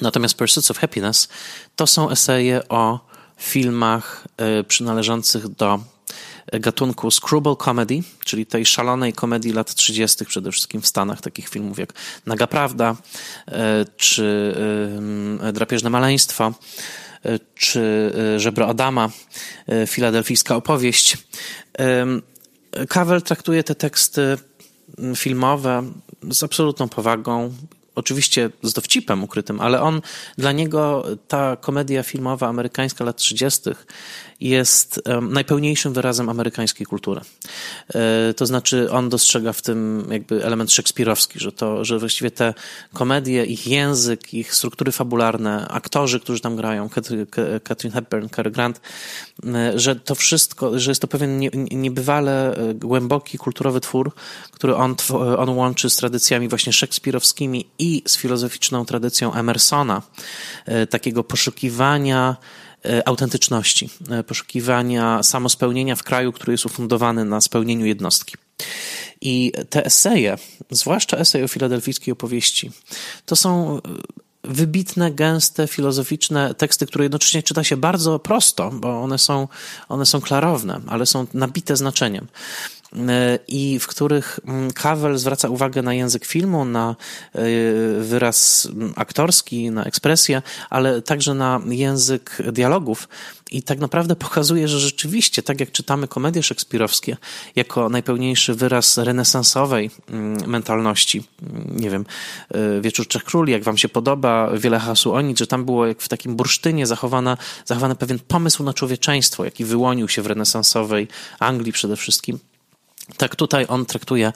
Natomiast 0.00 0.34
Pursuits 0.34 0.70
of 0.70 0.78
Happiness 0.78 1.28
to 1.76 1.86
są 1.86 2.10
eseje 2.10 2.68
o 2.68 3.00
filmach 3.36 4.24
e, 4.36 4.64
przynależących 4.64 5.48
do 5.48 5.80
gatunku 6.52 7.10
screwball 7.10 7.56
comedy, 7.56 8.00
czyli 8.24 8.46
tej 8.46 8.66
szalonej 8.66 9.12
komedii 9.12 9.52
lat 9.52 9.74
30. 9.74 10.24
przede 10.24 10.52
wszystkim 10.52 10.80
w 10.80 10.86
Stanach, 10.86 11.20
takich 11.20 11.48
filmów 11.48 11.78
jak 11.78 11.92
Naga 12.26 12.46
Prawda 12.46 12.96
e, 13.48 13.84
czy 13.96 14.54
Drapieżne 15.52 15.90
Maleństwo 15.90 16.52
e, 17.24 17.38
czy 17.54 18.12
Żebro 18.36 18.66
Adama, 18.68 19.10
filadelfijska 19.86 20.56
opowieść. 20.56 21.16
Cavell 22.88 23.22
traktuje 23.22 23.62
te 23.62 23.74
teksty 23.74 24.38
filmowe 25.16 25.82
z 26.30 26.42
absolutną 26.42 26.88
powagą, 26.88 27.54
oczywiście 27.94 28.50
z 28.62 28.72
dowcipem 28.72 29.24
ukrytym, 29.24 29.60
ale 29.60 29.80
on, 29.80 30.02
dla 30.38 30.52
niego 30.52 31.04
ta 31.28 31.56
komedia 31.56 32.02
filmowa 32.02 32.48
amerykańska 32.48 33.04
lat 33.04 33.16
30. 33.16 33.60
jest 34.40 35.02
najpełniejszym 35.22 35.92
wyrazem 35.92 36.28
amerykańskiej 36.28 36.86
kultury. 36.86 37.20
E, 37.94 38.34
to 38.34 38.46
znaczy, 38.46 38.90
on 38.90 39.08
dostrzega 39.08 39.52
w 39.52 39.62
tym 39.62 40.08
jakby 40.10 40.44
element 40.44 40.72
szekspirowski, 40.72 41.38
że 41.40 41.52
to, 41.52 41.84
że 41.84 41.98
właściwie 41.98 42.30
te 42.30 42.54
komedie, 42.92 43.44
ich 43.44 43.66
język, 43.66 44.34
ich 44.34 44.54
struktury 44.54 44.92
fabularne, 44.92 45.68
aktorzy, 45.68 46.20
którzy 46.20 46.40
tam 46.40 46.56
grają, 46.56 46.88
Catherine 47.64 47.94
Hepburn, 47.94 48.28
Cary 48.28 48.50
Grant, 48.50 48.80
e, 49.46 49.78
że 49.78 49.96
to 49.96 50.14
wszystko, 50.14 50.78
że 50.78 50.90
jest 50.90 51.00
to 51.00 51.08
pewien 51.08 51.38
niebywale 51.70 52.56
e, 52.56 52.74
głęboki 52.74 53.38
kulturowy 53.38 53.80
twór, 53.80 54.12
który 54.50 54.76
on, 54.76 54.96
on 55.38 55.48
łączy 55.48 55.90
z 55.90 55.96
tradycjami 55.96 56.48
właśnie 56.48 56.72
szekspirowskimi 56.72 57.66
i 57.78 58.02
z 58.06 58.16
filozoficzną 58.16 58.84
tradycją 58.84 59.34
Emersona, 59.34 60.02
takiego 60.90 61.24
poszukiwania 61.24 62.36
E, 62.36 62.36
autentyczności, 63.04 63.90
e, 64.10 64.22
poszukiwania 64.22 65.22
samospełnienia 65.22 65.96
w 65.96 66.02
kraju, 66.02 66.32
który 66.32 66.52
jest 66.52 66.66
ufundowany 66.66 67.24
na 67.24 67.40
spełnieniu 67.40 67.86
jednostki. 67.86 68.34
I 69.20 69.52
te 69.70 69.86
eseje, 69.86 70.38
zwłaszcza 70.70 71.16
esej 71.16 71.44
o 71.44 71.48
filadelfijskiej 71.48 72.12
opowieści, 72.12 72.70
to 73.26 73.36
są 73.36 73.76
e, 73.76 73.80
wybitne, 74.44 75.12
gęste, 75.12 75.66
filozoficzne 75.66 76.54
teksty, 76.54 76.86
które 76.86 77.04
jednocześnie 77.04 77.42
czyta 77.42 77.64
się 77.64 77.76
bardzo 77.76 78.18
prosto, 78.18 78.70
bo 78.70 79.02
one 79.02 79.18
są, 79.18 79.48
one 79.88 80.06
są 80.06 80.20
klarowne, 80.20 80.80
ale 80.86 81.06
są 81.06 81.26
nabite 81.34 81.76
znaczeniem. 81.76 82.26
E, 82.92 83.38
i 83.48 83.78
w 83.78 83.86
których 83.86 84.40
Cavell 84.74 85.06
mm, 85.06 85.18
zwraca 85.18 85.48
uwagę 85.48 85.82
na 85.82 85.94
język 85.94 86.24
filmu, 86.24 86.64
na 86.64 86.96
e, 87.34 87.40
wyraz 88.00 88.68
mm, 88.72 88.92
aktorski, 88.96 89.70
na 89.70 89.84
ekspresję, 89.84 90.42
ale 90.70 91.02
także 91.02 91.34
na 91.34 91.60
język 91.66 92.42
dialogów. 92.52 93.08
I 93.50 93.62
tak 93.62 93.78
naprawdę 93.78 94.16
pokazuje, 94.26 94.68
że 94.68 94.80
rzeczywiście, 94.80 95.42
tak 95.42 95.60
jak 95.60 95.72
czytamy 95.72 96.08
komedie 96.08 96.42
szekspirowskie, 96.42 97.16
jako 97.56 97.88
najpełniejszy 97.88 98.54
wyraz 98.54 98.98
renesansowej 98.98 99.90
mm, 100.10 100.50
mentalności, 100.50 101.24
nie 101.70 101.90
wiem, 101.90 102.06
e, 102.50 102.80
Wieczór 102.80 103.08
Trzech 103.08 103.24
Króli, 103.24 103.52
jak 103.52 103.62
wam 103.62 103.78
się 103.78 103.88
podoba, 103.88 104.50
wiele 104.56 104.78
hasu 104.78 105.14
o 105.14 105.20
nic, 105.20 105.38
że 105.38 105.46
tam 105.46 105.64
było 105.64 105.86
jak 105.86 106.02
w 106.02 106.08
takim 106.08 106.36
bursztynie 106.36 106.86
zachowana, 106.86 107.36
zachowany 107.64 107.94
pewien 107.94 108.18
pomysł 108.18 108.62
na 108.62 108.74
człowieczeństwo, 108.74 109.44
jaki 109.44 109.64
wyłonił 109.64 110.08
się 110.08 110.22
w 110.22 110.26
renesansowej 110.26 111.08
Anglii 111.38 111.72
przede 111.72 111.96
wszystkim. 111.96 112.38
Tak 113.16 113.36
tutaj 113.36 113.66
on 113.68 113.86
traktuje 113.86 114.32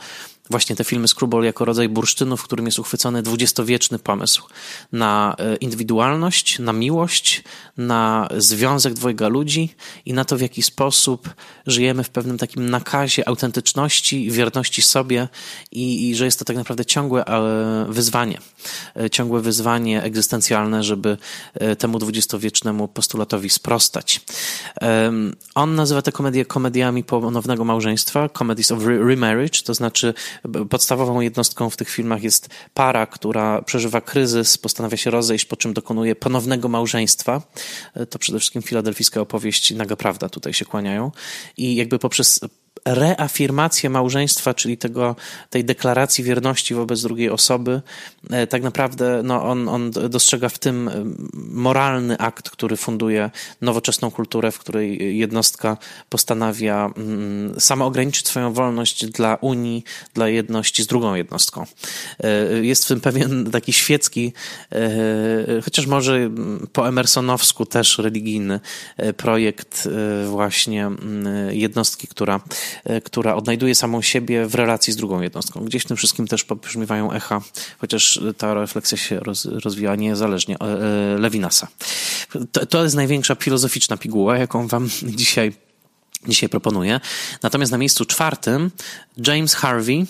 właśnie 0.50 0.76
te 0.76 0.84
filmy 0.84 1.08
Screwball 1.08 1.44
jako 1.44 1.64
rodzaj 1.64 1.88
bursztynu, 1.88 2.36
w 2.36 2.42
którym 2.42 2.66
jest 2.66 2.78
uchwycony 2.78 3.22
dwudziestowieczny 3.22 3.98
pomysł 3.98 4.42
na 4.92 5.36
e, 5.38 5.56
indywidualność, 5.56 6.58
na 6.58 6.72
miłość, 6.72 7.42
na 7.76 8.28
związek 8.36 8.94
dwojga 8.94 9.28
ludzi 9.28 9.74
i 10.06 10.12
na 10.12 10.24
to, 10.24 10.36
w 10.36 10.40
jaki 10.40 10.62
sposób 10.62 11.30
żyjemy 11.66 12.04
w 12.04 12.10
pewnym 12.10 12.38
takim 12.38 12.70
nakazie 12.70 13.28
autentyczności, 13.28 14.30
wierności 14.30 14.82
sobie 14.82 15.28
i, 15.72 16.08
i 16.08 16.14
że 16.14 16.24
jest 16.24 16.38
to 16.38 16.44
tak 16.44 16.56
naprawdę 16.56 16.84
ciągłe 16.84 17.24
wyzwanie, 17.88 18.38
ciągłe 19.12 19.40
wyzwanie 19.40 20.02
egzystencjalne, 20.02 20.82
żeby 20.82 21.16
temu 21.78 21.98
dwudziestowiecznemu 21.98 22.88
postulatowi 22.88 23.50
sprostać. 23.50 24.20
On 25.54 25.74
nazywa 25.74 26.02
te 26.02 26.12
komedie 26.12 26.44
komediami 26.44 27.04
ponownego 27.04 27.64
małżeństwa, 27.64 28.28
comedies 28.28 28.72
of 28.72 28.78
remarriage, 28.84 29.62
to 29.64 29.74
znaczy 29.74 30.14
podstawową 30.70 31.20
jednostką 31.20 31.70
w 31.70 31.76
tych 31.76 31.90
filmach 31.90 32.22
jest 32.22 32.48
para, 32.74 33.06
która 33.06 33.62
przeżywa 33.62 34.00
kryzys, 34.00 34.58
postanawia 34.58 34.96
się 34.96 35.10
rozejść, 35.10 35.44
po 35.44 35.56
czym 35.56 35.72
dokonuje 35.72 36.16
ponownego 36.16 36.68
małżeństwa. 36.68 37.42
To 38.10 38.18
przede 38.18 38.38
wszystkim 38.38 38.62
filadelfijska 38.62 39.20
opowieść 39.20 39.74
Naga 39.74 39.96
Prawda 39.96 40.28
tutaj 40.28 40.54
się 40.54 40.64
kłaniają. 40.64 41.12
I 41.56 41.76
jakby 41.76 41.98
poprzez 41.98 42.40
reafirmację 42.84 43.90
małżeństwa, 43.90 44.54
czyli 44.54 44.76
tego, 44.78 45.16
tej 45.50 45.64
deklaracji 45.64 46.24
wierności 46.24 46.74
wobec 46.74 47.02
drugiej 47.02 47.30
osoby, 47.30 47.82
e, 48.30 48.46
tak 48.46 48.62
naprawdę 48.62 49.20
no, 49.24 49.44
on, 49.44 49.68
on 49.68 49.90
dostrzega 49.90 50.48
w 50.48 50.58
tym 50.58 50.88
e, 50.88 50.92
moralny 51.34 52.18
akt, 52.18 52.50
który 52.50 52.76
funduje 52.76 53.30
nowoczesną 53.60 54.10
kulturę, 54.10 54.52
w 54.52 54.58
której 54.58 55.18
jednostka 55.18 55.76
postanawia 56.08 56.90
mm, 56.96 57.60
sama 57.60 57.84
ograniczyć 57.84 58.28
swoją 58.28 58.52
wolność 58.52 59.06
dla 59.06 59.34
Unii, 59.34 59.84
dla 60.14 60.28
jedności 60.28 60.82
z 60.82 60.86
drugą 60.86 61.14
jednostką. 61.14 61.66
E, 62.20 62.64
jest 62.66 62.84
w 62.84 62.88
tym 62.88 63.00
pewien 63.00 63.50
taki 63.50 63.72
świecki, 63.72 64.32
chociaż 65.64 65.86
może 65.86 66.16
mm, 66.16 66.66
po 66.72 66.88
emersonowsku 66.88 67.66
też 67.66 67.98
religijny 67.98 68.60
projekt 69.16 69.88
właśnie 70.26 70.86
mm, 70.86 71.54
jednostki, 71.54 72.08
która 72.08 72.40
która 73.04 73.34
odnajduje 73.34 73.74
samą 73.74 74.02
siebie 74.02 74.46
w 74.46 74.54
relacji 74.54 74.92
z 74.92 74.96
drugą 74.96 75.20
jednostką. 75.20 75.64
Gdzieś 75.64 75.82
w 75.82 75.86
tym 75.86 75.96
wszystkim 75.96 76.26
też 76.26 76.44
pobrzmiewają 76.44 77.12
echa, 77.12 77.40
chociaż 77.78 78.20
ta 78.38 78.54
refleksja 78.54 78.98
się 78.98 79.20
roz, 79.20 79.44
rozwija 79.44 79.96
niezależnie 79.96 80.56
e, 80.60 80.64
e, 80.64 81.18
Lewinasa. 81.18 81.68
To, 82.52 82.66
to 82.66 82.82
jest 82.82 82.96
największa 82.96 83.34
filozoficzna 83.34 83.96
piguła, 83.96 84.38
jaką 84.38 84.68
wam 84.68 84.88
dzisiaj, 85.02 85.52
dzisiaj 86.28 86.48
proponuję. 86.48 87.00
Natomiast 87.42 87.72
na 87.72 87.78
miejscu 87.78 88.04
czwartym 88.04 88.70
James 89.26 89.54
Harvey, 89.54 90.06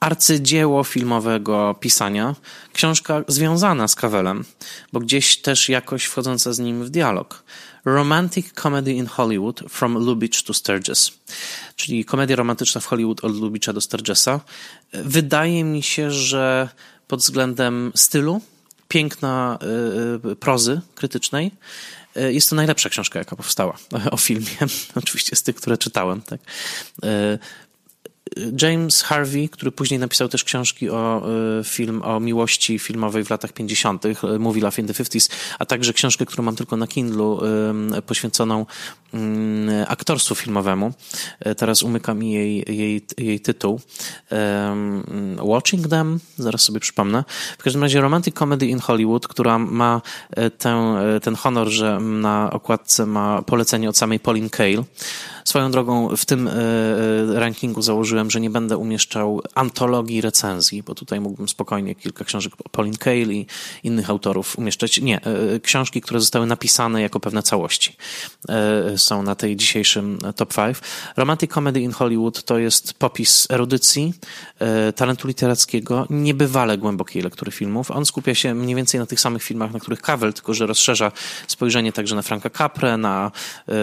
arcydzieło 0.00 0.84
filmowego 0.84 1.76
pisania, 1.80 2.34
książka 2.72 3.24
związana 3.28 3.88
z 3.88 3.94
Kawelem, 3.94 4.44
bo 4.92 5.00
gdzieś 5.00 5.36
też 5.36 5.68
jakoś 5.68 6.04
wchodząca 6.04 6.52
z 6.52 6.58
nim 6.58 6.84
w 6.84 6.90
dialog. 6.90 7.44
Romantic 7.94 8.52
Comedy 8.62 8.92
in 8.92 9.06
Hollywood 9.06 9.60
from 9.68 9.94
Lubitsch 9.94 10.42
to 10.42 10.54
Sturgis, 10.54 11.12
czyli 11.76 12.04
komedia 12.04 12.36
romantyczna 12.36 12.80
w 12.80 12.86
Hollywood 12.86 13.24
od 13.24 13.36
Lubitcha 13.36 13.72
do 13.72 13.80
Sturgisa. 13.80 14.40
Wydaje 14.92 15.64
mi 15.64 15.82
się, 15.82 16.10
że 16.10 16.68
pod 17.08 17.20
względem 17.20 17.92
stylu, 17.94 18.40
piękna 18.88 19.58
y, 20.32 20.36
prozy 20.36 20.80
krytycznej, 20.94 21.50
y, 22.16 22.32
jest 22.32 22.50
to 22.50 22.56
najlepsza 22.56 22.88
książka, 22.88 23.18
jaka 23.18 23.36
powstała 23.36 23.76
o 24.10 24.16
filmie. 24.16 24.56
Oczywiście 24.94 25.36
z 25.36 25.42
tych, 25.42 25.56
które 25.56 25.78
czytałem. 25.78 26.22
Tak. 26.22 26.40
James 28.62 29.02
Harvey, 29.02 29.48
który 29.48 29.72
później 29.72 30.00
napisał 30.00 30.28
też 30.28 30.44
książki 30.44 30.90
o 30.90 31.22
e, 31.60 31.64
film, 31.64 32.02
o 32.02 32.20
miłości 32.20 32.78
filmowej 32.78 33.24
w 33.24 33.30
latach 33.30 33.52
50., 33.52 34.04
e, 34.06 34.38
Movie 34.38 34.62
Love 34.62 34.82
in 34.82 34.86
the 34.86 34.92
50s, 34.92 35.30
a 35.58 35.66
także 35.66 35.92
książkę, 35.92 36.26
którą 36.26 36.44
mam 36.44 36.56
tylko 36.56 36.76
na 36.76 36.86
Kindlu, 36.86 37.40
poświęconą 38.06 38.66
mm, 39.14 39.84
aktorstwu 39.88 40.34
filmowemu. 40.34 40.92
Teraz 41.56 41.82
umyka 41.82 42.14
mi 42.14 42.32
jej, 42.32 42.64
jej, 42.68 43.06
jej 43.18 43.40
tytuł. 43.40 43.80
Watching 45.38 45.88
Them, 45.88 46.20
zaraz 46.38 46.62
sobie 46.62 46.80
przypomnę. 46.80 47.24
W 47.58 47.62
każdym 47.62 47.82
razie 47.82 48.00
Romantic 48.00 48.34
Comedy 48.34 48.66
in 48.66 48.78
Hollywood, 48.78 49.28
która 49.28 49.58
ma 49.58 50.02
ten, 50.58 50.74
ten 51.22 51.34
honor, 51.36 51.68
że 51.68 52.00
na 52.00 52.50
okładce 52.52 53.06
ma 53.06 53.42
polecenie 53.42 53.88
od 53.88 53.96
samej 53.96 54.20
Pauline 54.20 54.50
Kael. 54.50 54.84
Swoją 55.48 55.70
drogą 55.70 56.16
w 56.16 56.24
tym 56.24 56.50
rankingu 57.34 57.82
założyłem 57.82 58.28
że 58.30 58.40
nie 58.40 58.50
będę 58.50 58.76
umieszczał 58.76 59.42
antologii 59.54 60.20
recenzji, 60.20 60.82
bo 60.82 60.94
tutaj 60.94 61.20
mógłbym 61.20 61.48
spokojnie 61.48 61.94
kilka 61.94 62.24
książek 62.24 62.52
Pauline 62.70 62.96
Kael 62.96 63.32
i 63.32 63.46
innych 63.84 64.10
autorów 64.10 64.58
umieszczać. 64.58 65.00
Nie, 65.00 65.20
e, 65.20 65.60
książki, 65.60 66.00
które 66.00 66.20
zostały 66.20 66.46
napisane 66.46 67.02
jako 67.02 67.20
pewne 67.20 67.42
całości 67.42 67.96
e, 68.48 68.98
są 68.98 69.22
na 69.22 69.34
tej 69.34 69.56
dzisiejszym 69.56 70.18
top 70.36 70.54
5. 70.54 70.76
Romantic 71.16 71.50
Comedy 71.52 71.80
in 71.80 71.92
Hollywood 71.92 72.44
to 72.44 72.58
jest 72.58 72.94
popis 72.94 73.46
erudycji, 73.50 74.14
e, 74.58 74.92
talentu 74.92 75.28
literackiego, 75.28 76.06
niebywale 76.10 76.78
głębokiej 76.78 77.22
lektury 77.22 77.50
filmów. 77.52 77.90
On 77.90 78.06
skupia 78.06 78.34
się 78.34 78.54
mniej 78.54 78.76
więcej 78.76 79.00
na 79.00 79.06
tych 79.06 79.20
samych 79.20 79.42
filmach, 79.42 79.72
na 79.72 79.80
których 79.80 80.00
Cavell, 80.00 80.32
tylko 80.32 80.54
że 80.54 80.66
rozszerza 80.66 81.12
spojrzenie 81.46 81.92
także 81.92 82.14
na 82.14 82.22
Franka 82.22 82.50
Capre, 82.50 82.96
na 82.96 83.30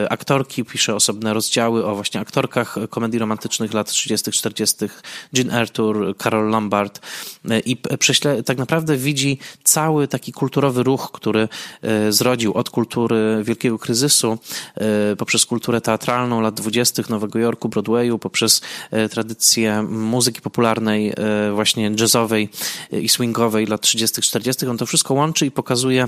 aktorki, 0.10 0.66
pisze 0.66 0.96
osobne 0.96 1.34
rozdziały 1.34 1.55
o 1.64 1.96
właśnie 1.96 2.20
aktorkach 2.22 2.76
komedii 2.90 3.20
romantycznych 3.20 3.74
lat 3.74 3.90
30 3.90 4.32
40. 4.32 4.86
Jean 5.34 5.52
Arthur, 5.52 6.16
Carol 6.18 6.50
Lombard 6.50 7.02
e, 7.50 7.60
i 7.60 7.78
prześle, 8.00 8.44
tak 8.44 8.58
naprawdę 8.58 8.98
widzi 8.98 9.40
cały 9.64 10.08
taki 10.08 10.32
kulturowy 10.32 10.84
ruch, 10.84 11.12
który 11.14 11.48
e, 11.82 12.12
zrodził 12.12 12.54
od 12.54 12.70
kultury 12.70 13.42
wielkiego 13.44 13.80
kryzysu 13.80 14.38
e, 14.76 15.16
poprzez 15.16 15.46
kulturę 15.46 15.82
teatralną 15.82 16.42
lat 16.42 16.56
20. 16.56 17.04
Nowego 17.10 17.40
Jorku, 17.40 17.70
Broadwayu, 17.70 18.20
poprzez 18.20 18.62
tradycję 19.12 19.82
muzyki 19.84 20.42
popularnej, 20.42 21.14
właśnie 21.54 21.92
jazzowej 22.00 22.50
i 22.92 23.10
swingowej 23.10 23.66
lat 23.66 23.82
30. 23.82 24.22
40. 24.22 24.68
On 24.68 24.78
to 24.78 24.86
wszystko 24.86 25.14
łączy 25.14 25.46
i 25.46 25.52
pokazuje 25.52 26.08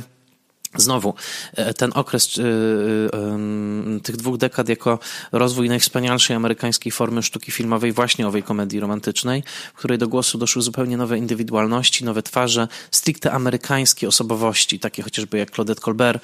Znowu, 0.76 1.14
e, 1.54 1.74
ten 1.74 1.92
okres 1.96 2.40
e, 2.40 2.42
e, 2.44 4.00
tych 4.04 4.18
dwóch 4.18 4.38
dekad 4.38 4.70
jako 4.70 5.00
rozwój 5.32 5.70
najwspanialszej 5.70 6.36
amerykańskiej 6.36 6.92
formy 6.92 7.24
sztuki 7.24 7.52
filmowej, 7.52 7.92
właśnie 7.92 8.28
owej 8.28 8.44
komedii 8.44 8.80
romantycznej, 8.80 9.44
w 9.74 9.78
której 9.78 9.98
do 9.98 10.08
głosu 10.08 10.38
doszły 10.38 10.62
zupełnie 10.62 10.98
nowe 10.98 11.18
indywidualności, 11.18 12.06
nowe 12.06 12.24
twarze, 12.24 12.68
stricte 12.92 13.32
amerykańskie 13.32 14.08
osobowości, 14.08 14.80
takie 14.80 15.04
chociażby 15.04 15.38
jak 15.38 15.52
Claudette 15.52 15.82
Colbert, 15.82 16.24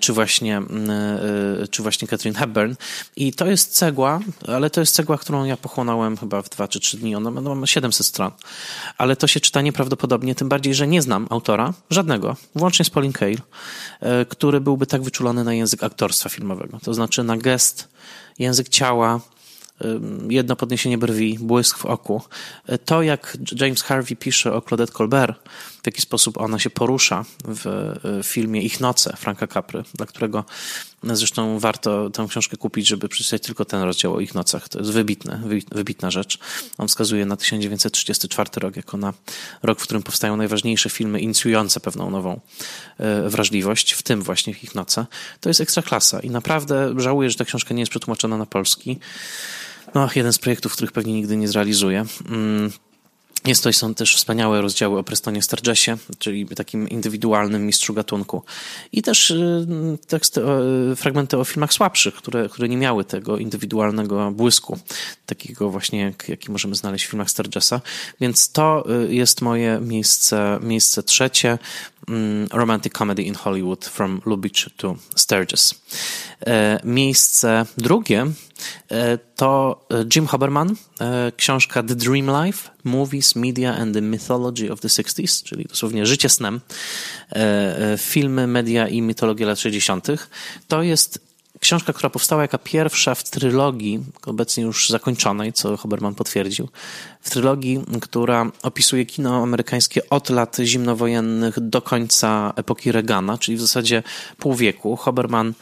czy 0.00 0.12
właśnie, 0.12 0.62
czy 1.70 1.82
właśnie 1.82 2.08
Catherine 2.08 2.38
Hepburn. 2.38 2.74
I 3.16 3.32
to 3.32 3.46
jest 3.46 3.74
cegła, 3.74 4.20
ale 4.46 4.70
to 4.70 4.80
jest 4.80 4.94
cegła, 4.94 5.18
którą 5.18 5.44
ja 5.44 5.56
pochłonąłem 5.56 6.16
chyba 6.16 6.42
w 6.42 6.48
dwa 6.48 6.68
czy 6.68 6.80
trzy 6.80 6.96
dni. 6.96 7.16
Ona 7.16 7.30
ma 7.30 7.66
700 7.66 8.06
stron. 8.06 8.30
Ale 8.98 9.16
to 9.16 9.26
się 9.26 9.40
czyta 9.40 9.62
nieprawdopodobnie, 9.62 10.34
tym 10.34 10.48
bardziej, 10.48 10.74
że 10.74 10.86
nie 10.86 11.02
znam 11.02 11.26
autora, 11.30 11.72
żadnego, 11.90 12.36
włącznie 12.54 12.84
z 12.84 12.90
Pauline 12.90 13.12
Kael 13.12 13.38
który 14.28 14.60
byłby 14.60 14.86
tak 14.86 15.02
wyczulony 15.02 15.44
na 15.44 15.54
język 15.54 15.82
aktorstwa 15.82 16.28
filmowego. 16.28 16.78
To 16.82 16.94
znaczy 16.94 17.24
na 17.24 17.36
gest, 17.36 17.88
język 18.38 18.68
ciała, 18.68 19.20
jedno 20.28 20.56
podniesienie 20.56 20.98
brwi, 20.98 21.38
błysk 21.40 21.78
w 21.78 21.86
oku. 21.86 22.22
E, 22.66 22.78
to, 22.78 23.02
jak 23.02 23.38
James 23.60 23.82
Harvey 23.82 24.16
pisze 24.16 24.52
o 24.52 24.62
Claudette 24.62 24.92
Colbert, 24.92 25.48
w 25.82 25.86
jaki 25.86 26.02
sposób 26.02 26.38
ona 26.38 26.58
się 26.58 26.70
porusza 26.70 27.24
w 27.44 27.66
e, 27.66 28.22
filmie 28.22 28.62
Ich 28.62 28.80
noce 28.80 29.16
Franka 29.16 29.46
Capry, 29.46 29.84
dla 29.94 30.06
którego 30.06 30.44
zresztą 31.02 31.58
warto 31.58 32.10
tę 32.10 32.26
książkę 32.28 32.56
kupić, 32.56 32.86
żeby 32.86 33.08
przeczytać 33.08 33.42
tylko 33.42 33.64
ten 33.64 33.82
rozdział 33.82 34.14
o 34.14 34.20
Ich 34.20 34.34
nocach. 34.34 34.68
To 34.68 34.78
jest 34.78 34.90
wybitne, 34.90 35.42
wybitna 35.72 36.10
rzecz. 36.10 36.38
On 36.78 36.88
wskazuje 36.88 37.26
na 37.26 37.36
1934 37.36 38.50
rok 38.56 38.76
jako 38.76 38.96
na 38.96 39.14
rok, 39.62 39.80
w 39.80 39.82
którym 39.82 40.02
powstają 40.02 40.36
najważniejsze 40.36 40.90
filmy 40.90 41.20
inicjujące 41.20 41.80
pewną 41.80 42.10
nową 42.10 42.40
e, 42.98 43.28
wrażliwość, 43.28 43.92
w 43.92 44.02
tym 44.02 44.22
właśnie 44.22 44.54
Ich 44.62 44.74
noce. 44.74 45.06
To 45.40 45.50
jest 45.50 45.60
ekstra 45.60 45.82
klasa 45.82 46.20
i 46.20 46.30
naprawdę 46.30 46.94
żałuję, 46.96 47.30
że 47.30 47.36
ta 47.36 47.44
książka 47.44 47.74
nie 47.74 47.80
jest 47.80 47.90
przetłumaczona 47.90 48.36
na 48.36 48.46
polski. 48.46 48.98
No, 49.94 50.08
jeden 50.14 50.32
z 50.32 50.38
projektów, 50.38 50.72
których 50.72 50.92
pewnie 50.92 51.12
nigdy 51.12 51.36
nie 51.36 51.48
zrealizuję. 51.48 52.04
Jest 53.46 53.64
to 53.64 53.72
są 53.72 53.94
też 53.94 54.16
wspaniałe 54.16 54.60
rozdziały 54.60 54.98
o 54.98 55.04
Prestonie 55.04 55.42
Sturgesie, 55.42 55.96
czyli 56.18 56.46
takim 56.46 56.88
indywidualnym 56.88 57.66
mistrzu 57.66 57.94
gatunku. 57.94 58.42
I 58.92 59.02
też 59.02 59.30
y, 59.30 59.66
teksty, 60.06 60.40
fragmenty 60.96 61.38
o 61.38 61.44
filmach 61.44 61.72
słabszych, 61.72 62.14
które, 62.14 62.48
które 62.48 62.68
nie 62.68 62.76
miały 62.76 63.04
tego 63.04 63.38
indywidualnego 63.38 64.30
błysku, 64.30 64.78
takiego 65.26 65.70
właśnie, 65.70 66.00
jak, 66.00 66.28
jaki 66.28 66.52
możemy 66.52 66.74
znaleźć 66.74 67.06
w 67.06 67.10
filmach 67.10 67.30
Sturgesa. 67.30 67.80
Więc 68.20 68.52
to 68.52 68.84
y, 69.04 69.14
jest 69.14 69.42
moje 69.42 69.80
miejsce, 69.80 70.58
miejsce 70.62 71.02
trzecie. 71.02 71.58
Mm, 72.08 72.48
Romantic 72.52 72.92
Comedy 72.92 73.22
in 73.22 73.34
Hollywood 73.34 73.84
from 73.84 74.20
Lubitsch 74.26 74.70
to 74.76 74.96
Sturgis. 75.16 75.74
E, 76.46 76.80
miejsce 76.84 77.66
drugie 77.76 78.26
to 79.36 79.80
e, 79.90 80.04
Jim 80.14 80.26
Haberman, 80.26 80.76
książka 81.36 81.82
The 81.82 81.94
Dream 81.94 82.44
Life, 82.44 82.70
Movies, 82.84 83.36
Media 83.36 83.74
and 83.76 83.94
the 83.94 84.00
Mythology 84.00 84.70
of 84.70 84.80
the 84.80 84.88
60s, 84.88 85.44
czyli 85.44 85.64
dosłownie 85.64 86.06
życie 86.06 86.28
snem, 86.28 86.60
filmy, 87.98 88.46
media 88.46 88.88
i 88.88 89.02
mitologia 89.02 89.46
lat 89.46 89.58
60. 89.58 90.06
To 90.68 90.82
jest 90.82 91.27
książka, 91.60 91.92
która 91.92 92.10
powstała 92.10 92.42
jako 92.42 92.58
pierwsza 92.58 93.14
w 93.14 93.22
trylogii, 93.22 94.04
obecnie 94.26 94.64
już 94.64 94.88
zakończonej, 94.88 95.52
co 95.52 95.76
Hoberman 95.76 96.14
potwierdził, 96.14 96.68
w 97.20 97.30
trylogii, 97.30 97.80
która 98.00 98.50
opisuje 98.62 99.06
kino 99.06 99.42
amerykańskie 99.42 100.10
od 100.10 100.30
lat 100.30 100.56
zimnowojennych 100.64 101.60
do 101.60 101.82
końca 101.82 102.52
epoki 102.56 102.92
Reagana, 102.92 103.38
czyli 103.38 103.56
w 103.56 103.60
zasadzie 103.60 104.02
pół 104.38 104.54
wieku. 104.54 104.96
Hoberman 104.96 105.52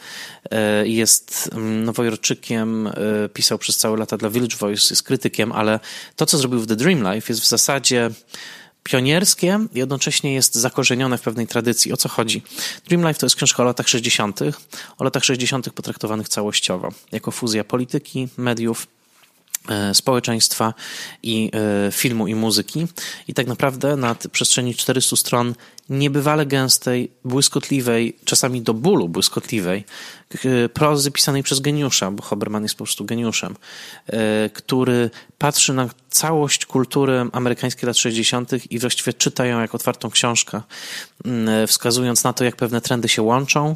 e, 0.51 0.87
jest 0.87 1.49
mm, 1.53 1.83
nowojorczykiem, 1.83 2.87
e, 2.87 2.93
pisał 3.33 3.57
przez 3.57 3.77
całe 3.77 3.97
lata 3.97 4.17
dla 4.17 4.29
Village 4.29 4.55
Voice, 4.57 4.87
jest 4.89 5.03
krytykiem, 5.03 5.51
ale 5.51 5.79
to, 6.15 6.25
co 6.25 6.37
zrobił 6.37 6.59
w 6.59 6.67
The 6.67 6.75
Dream 6.75 7.13
Life 7.13 7.33
jest 7.33 7.41
w 7.41 7.47
zasadzie 7.47 8.11
pionierskie, 8.87 9.59
jednocześnie 9.73 10.33
jest 10.33 10.55
zakorzenione 10.55 11.17
w 11.17 11.21
pewnej 11.21 11.47
tradycji. 11.47 11.93
O 11.93 11.97
co 11.97 12.09
chodzi? 12.09 12.41
Dream 12.87 13.07
Life 13.07 13.19
to 13.19 13.25
jest 13.25 13.35
książka 13.35 13.63
o 13.63 13.65
latach 13.65 13.87
60., 13.87 14.39
o 14.97 15.03
latach 15.03 15.25
60. 15.25 15.69
potraktowanych 15.69 16.29
całościowo, 16.29 16.89
jako 17.11 17.31
fuzja 17.31 17.63
polityki, 17.63 18.27
mediów, 18.37 18.87
e, 19.69 19.93
społeczeństwa 19.93 20.73
i 21.23 21.51
e, 21.87 21.91
filmu 21.91 22.27
i 22.27 22.35
muzyki. 22.35 22.87
I 23.27 23.33
tak 23.33 23.47
naprawdę 23.47 23.95
na 23.95 24.15
przestrzeni 24.31 24.75
400 24.75 25.15
stron 25.15 25.55
niebywale 25.89 26.45
gęstej, 26.45 27.11
błyskotliwej, 27.25 28.17
czasami 28.25 28.61
do 28.61 28.73
bólu 28.73 29.09
błyskotliwej 29.09 29.83
prozy 30.73 31.11
pisanej 31.11 31.43
przez 31.43 31.59
geniusza, 31.59 32.11
bo 32.11 32.23
Hoberman 32.23 32.63
jest 32.63 32.75
po 32.75 32.83
prostu 32.83 33.05
geniuszem, 33.05 33.55
e, 34.07 34.49
który 34.49 35.09
patrzy 35.37 35.73
na 35.73 35.89
całość 36.09 36.65
kultury 36.65 37.25
amerykańskiej 37.31 37.87
lat 37.87 37.97
60. 37.97 38.51
i 38.71 38.79
właściwie 38.79 39.13
czyta 39.13 39.45
ją 39.45 39.61
jak 39.61 39.75
otwartą 39.75 40.09
książkę, 40.09 40.61
mm, 41.25 41.67
wskazując 41.67 42.23
na 42.23 42.33
to, 42.33 42.43
jak 42.43 42.55
pewne 42.55 42.81
trendy 42.81 43.09
się 43.09 43.21
łączą, 43.21 43.75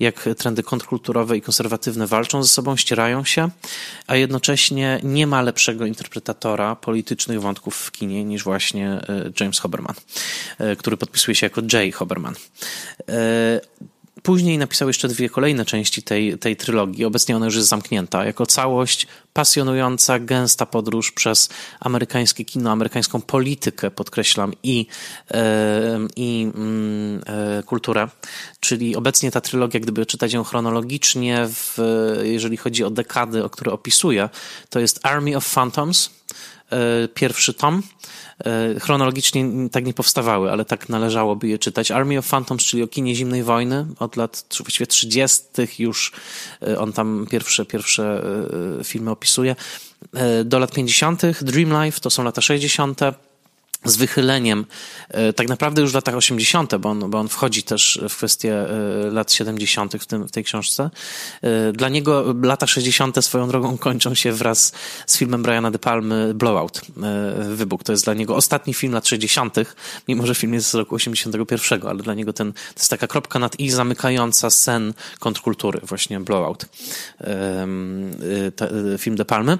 jak 0.00 0.28
trendy 0.38 0.62
kontrkulturowe 0.62 1.36
i 1.36 1.42
konserwatywne 1.42 2.06
walczą 2.06 2.42
ze 2.42 2.48
sobą, 2.48 2.76
ścierają 2.76 3.24
się, 3.24 3.50
a 4.06 4.16
jednocześnie 4.16 5.00
nie 5.02 5.26
ma 5.26 5.42
lepszego 5.42 5.86
interpretatora 5.86 6.76
politycznych 6.76 7.40
wątków 7.40 7.76
w 7.76 7.92
kinie 7.92 8.24
niż 8.24 8.44
właśnie 8.44 8.88
e, 8.88 9.30
James 9.40 9.58
Hoberman, 9.58 9.94
e, 10.58 10.76
który 10.76 10.96
podpisuje 10.96 11.34
się 11.34 11.46
jako 11.46 11.62
Jay 11.72 11.92
Hoberman. 11.92 12.34
Później 14.22 14.58
napisał 14.58 14.88
jeszcze 14.88 15.08
dwie 15.08 15.28
kolejne 15.28 15.64
części 15.64 16.02
tej, 16.02 16.38
tej 16.38 16.56
trylogii. 16.56 17.04
Obecnie 17.04 17.36
ona 17.36 17.46
już 17.46 17.56
jest 17.56 17.68
zamknięta. 17.68 18.24
Jako 18.24 18.46
całość 18.46 19.06
pasjonująca, 19.32 20.18
gęsta 20.18 20.66
podróż 20.66 21.12
przez 21.12 21.48
amerykańskie 21.80 22.44
kino, 22.44 22.70
amerykańską 22.70 23.20
politykę, 23.20 23.90
podkreślam, 23.90 24.52
i, 24.62 24.86
i 26.16 26.50
mm, 26.54 27.22
e, 27.26 27.62
kulturę. 27.62 28.08
Czyli 28.60 28.96
obecnie 28.96 29.30
ta 29.30 29.40
trylogia, 29.40 29.80
gdyby 29.80 30.06
czytać 30.06 30.32
ją 30.32 30.44
chronologicznie, 30.44 31.46
w, 31.48 31.78
jeżeli 32.22 32.56
chodzi 32.56 32.84
o 32.84 32.90
dekady, 32.90 33.44
o 33.44 33.50
które 33.50 33.72
opisuje, 33.72 34.28
to 34.70 34.80
jest 34.80 35.00
Army 35.02 35.36
of 35.36 35.54
Phantoms, 35.54 36.10
pierwszy 37.14 37.54
tom, 37.54 37.82
E, 38.44 38.80
chronologicznie 38.80 39.44
tak 39.72 39.86
nie 39.86 39.94
powstawały, 39.94 40.50
ale 40.50 40.64
tak 40.64 40.88
należałoby 40.88 41.48
je 41.48 41.58
czytać. 41.58 41.90
Army 41.90 42.18
of 42.18 42.28
Phantoms, 42.28 42.64
czyli 42.64 42.82
o 42.82 42.88
kinie 42.88 43.14
zimnej 43.14 43.42
wojny, 43.42 43.86
od 43.98 44.16
lat 44.16 44.44
właściwie 44.60 44.86
30. 44.86 45.44
już 45.78 46.12
e, 46.62 46.78
on 46.78 46.92
tam 46.92 47.26
pierwsze, 47.30 47.64
pierwsze 47.64 48.24
e, 48.80 48.84
filmy 48.84 49.10
opisuje. 49.10 49.56
Do 50.44 50.58
lat 50.58 50.72
50. 50.72 51.22
Dream 51.42 51.84
Life 51.84 52.00
to 52.00 52.10
są 52.10 52.24
lata 52.24 52.40
60 52.40 53.00
z 53.84 53.96
wychyleniem, 53.96 54.66
e, 55.08 55.32
tak 55.32 55.48
naprawdę 55.48 55.82
już 55.82 55.90
w 55.90 55.94
latach 55.94 56.14
80., 56.14 56.76
bo 56.76 56.88
on, 56.88 57.10
bo 57.10 57.18
on 57.18 57.28
wchodzi 57.28 57.62
też 57.62 58.00
w 58.08 58.16
kwestie 58.16 58.54
e, 58.54 59.10
lat 59.10 59.32
70. 59.32 59.94
w, 59.94 60.06
tym, 60.06 60.28
w 60.28 60.30
tej 60.30 60.44
książce. 60.44 60.90
E, 61.42 61.72
dla 61.72 61.88
niego 61.88 62.34
lata 62.42 62.66
60. 62.66 63.24
swoją 63.24 63.48
drogą 63.48 63.78
kończą 63.78 64.14
się 64.14 64.32
wraz 64.32 64.72
z 65.06 65.18
filmem 65.18 65.42
Briana 65.42 65.70
De 65.70 65.78
Palmy 65.78 66.34
Blowout, 66.34 66.80
Wybuch. 67.48 67.84
To 67.84 67.92
jest 67.92 68.04
dla 68.04 68.14
niego 68.14 68.36
ostatni 68.36 68.74
film 68.74 68.92
lat 68.92 69.08
60., 69.08 69.56
mimo 70.08 70.26
że 70.26 70.34
film 70.34 70.54
jest 70.54 70.70
z 70.70 70.74
roku 70.74 70.94
81, 70.94 71.86
ale 71.86 72.02
dla 72.02 72.14
niego 72.14 72.32
ten, 72.32 72.52
to 72.52 72.58
jest 72.76 72.90
taka 72.90 73.06
kropka 73.06 73.38
nad 73.38 73.60
i 73.60 73.70
zamykająca 73.70 74.50
sen 74.50 74.94
kontrkultury, 75.18 75.80
właśnie 75.82 76.20
Blowout, 76.20 76.66
film 78.98 79.16
De 79.16 79.24
Palmy. 79.24 79.58